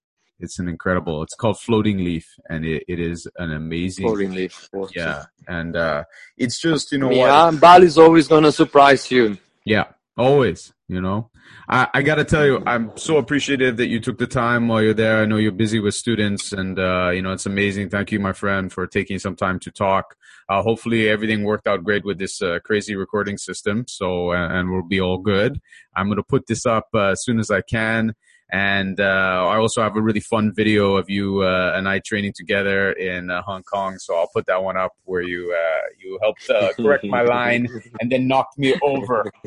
It's 0.44 0.60
an 0.60 0.68
incredible. 0.68 1.24
It's 1.24 1.36
called 1.36 1.58
Floating 1.58 2.00
Leaf, 2.00 2.28
and 2.50 2.66
it, 2.66 2.84
it 2.90 3.00
is 3.00 3.28
an 3.38 3.54
amazing. 3.54 4.06
Floating 4.06 4.34
leaf. 4.34 4.70
Yeah, 4.94 5.24
and 5.48 5.74
uh, 5.76 6.04
it's 6.38 6.60
just 6.60 6.92
you 6.92 6.98
know 6.98 7.12
yeah, 7.12 7.46
what? 7.46 7.62
Bali's 7.62 7.98
always 7.98 8.28
to 8.28 8.52
surprise 8.52 9.10
you. 9.10 9.38
Yeah, 9.64 9.86
always. 10.18 10.74
You 10.90 11.00
know, 11.00 11.32
I, 11.70 11.88
I 11.94 12.02
got 12.02 12.16
to 12.16 12.26
tell 12.26 12.46
you, 12.46 12.62
I'm 12.68 12.92
so 12.98 13.18
appreciative 13.18 13.78
that 13.78 13.88
you 13.88 14.02
took 14.02 14.18
the 14.18 14.28
time 14.28 14.68
while 14.68 14.82
you're 14.82 14.94
there. 14.94 15.22
I 15.22 15.26
know 15.26 15.38
you're 15.38 15.54
busy 15.54 15.80
with 15.80 15.96
students, 15.96 16.52
and 16.52 16.78
uh, 16.78 17.12
you 17.14 17.22
know 17.22 17.32
it's 17.32 17.46
amazing. 17.46 17.90
Thank 17.90 18.12
you, 18.12 18.20
my 18.20 18.34
friend, 18.34 18.72
for 18.72 18.86
taking 18.86 19.20
some 19.20 19.38
time 19.38 19.60
to 19.60 19.72
talk. 19.72 20.18
Uh, 20.50 20.62
hopefully, 20.62 21.08
everything 21.08 21.46
worked 21.46 21.68
out 21.68 21.86
great 21.86 22.04
with 22.04 22.20
this 22.20 22.42
uh, 22.42 22.60
crazy 22.66 22.98
recording 22.98 23.38
system. 23.38 23.86
So, 23.88 24.34
and 24.34 24.70
we'll 24.70 24.84
be 24.84 25.00
all 25.00 25.20
good. 25.20 25.62
I'm 25.96 26.10
gonna 26.10 26.22
put 26.22 26.48
this 26.48 26.66
up 26.66 26.90
uh, 26.94 27.12
as 27.12 27.24
soon 27.24 27.40
as 27.40 27.50
I 27.50 27.62
can. 27.62 28.14
And 28.52 29.00
uh, 29.00 29.48
I 29.48 29.58
also 29.58 29.82
have 29.82 29.96
a 29.96 30.02
really 30.02 30.20
fun 30.20 30.54
video 30.54 30.96
of 30.96 31.10
you 31.10 31.42
uh, 31.42 31.74
and 31.76 31.88
I 31.88 32.00
training 32.00 32.34
together 32.36 32.92
in 32.92 33.32
uh, 33.32 33.42
Hong 33.42 33.64
Kong. 33.64 33.98
So 33.98 34.16
I'll 34.16 34.30
put 34.34 34.46
that 34.46 34.62
one 34.62 34.78
up 34.78 34.92
where 35.06 35.24
you 35.24 35.54
uh, 35.54 35.82
you 36.00 36.20
helped 36.22 36.48
uh, 36.50 36.74
correct 36.74 37.06
my 37.06 37.24
line 37.24 37.68
and 38.00 38.12
then 38.12 38.28
knocked 38.28 38.58
me 38.58 38.76
over. 38.84 39.32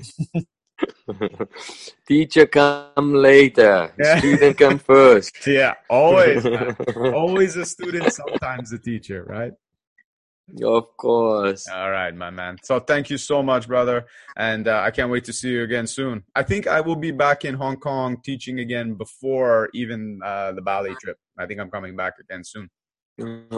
Teacher 2.09 2.47
come 2.47 3.15
later. 3.15 3.93
Yeah. 3.99 4.19
Student 4.19 4.59
come 4.59 4.79
first. 4.79 5.47
Yeah, 5.47 5.75
always, 5.89 6.45
always 6.97 7.57
a 7.57 7.65
student, 7.65 8.13
sometimes 8.13 8.73
a 8.73 8.79
teacher, 8.79 9.25
right? 9.25 9.53
Of 10.63 10.97
course. 10.97 11.67
All 11.69 11.91
right, 11.91 12.15
my 12.15 12.31
man. 12.31 12.59
So 12.63 12.79
thank 12.79 13.11
you 13.11 13.19
so 13.19 13.43
much, 13.43 13.67
brother, 13.67 14.07
and 14.37 14.69
uh, 14.69 14.81
I 14.85 14.91
can't 14.93 15.11
wait 15.11 15.25
to 15.25 15.33
see 15.33 15.51
you 15.51 15.63
again 15.65 15.87
soon. 15.87 16.23
I 16.37 16.45
think 16.45 16.67
I 16.69 16.81
will 16.81 16.97
be 16.97 17.11
back 17.11 17.45
in 17.45 17.55
Hong 17.55 17.77
Kong 17.79 18.19
teaching 18.25 18.61
again 18.61 18.95
before 18.95 19.71
even 19.75 20.21
uh, 20.25 20.53
the 20.53 20.63
Bali 20.63 20.95
trip. 20.95 21.19
I 21.39 21.47
think 21.47 21.61
I'm 21.61 21.71
coming 21.71 21.97
back 21.97 22.15
again 22.21 22.45
soon. 22.45 22.71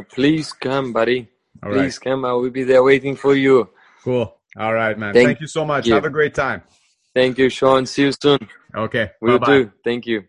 Please 0.08 0.52
come, 0.52 0.92
buddy. 0.92 1.28
All 1.62 1.70
right, 1.70 1.76
Please 1.78 1.98
come. 1.98 2.24
I 2.24 2.32
will 2.32 2.50
be 2.50 2.62
there 2.64 2.82
waiting 2.82 3.16
for 3.16 3.34
you. 3.34 3.68
cool. 4.02 4.40
All 4.56 4.72
right, 4.72 4.98
man. 4.98 5.12
Thank 5.12 5.26
Thank, 5.26 5.40
you 5.40 5.46
so 5.46 5.64
much. 5.64 5.86
you. 5.86 5.94
Have 5.94 6.04
a 6.04 6.10
great 6.10 6.34
time. 6.34 6.62
Thank 7.14 7.38
you, 7.38 7.48
Shawn. 7.50 7.84
See 7.86 8.02
you 8.02 8.12
soon. 8.12 8.38
Okay, 8.74 9.10
We'll 9.20 9.38
bye-bye. 9.38 9.58
do. 9.58 9.72
Thank 9.84 10.06
you. 10.06 10.24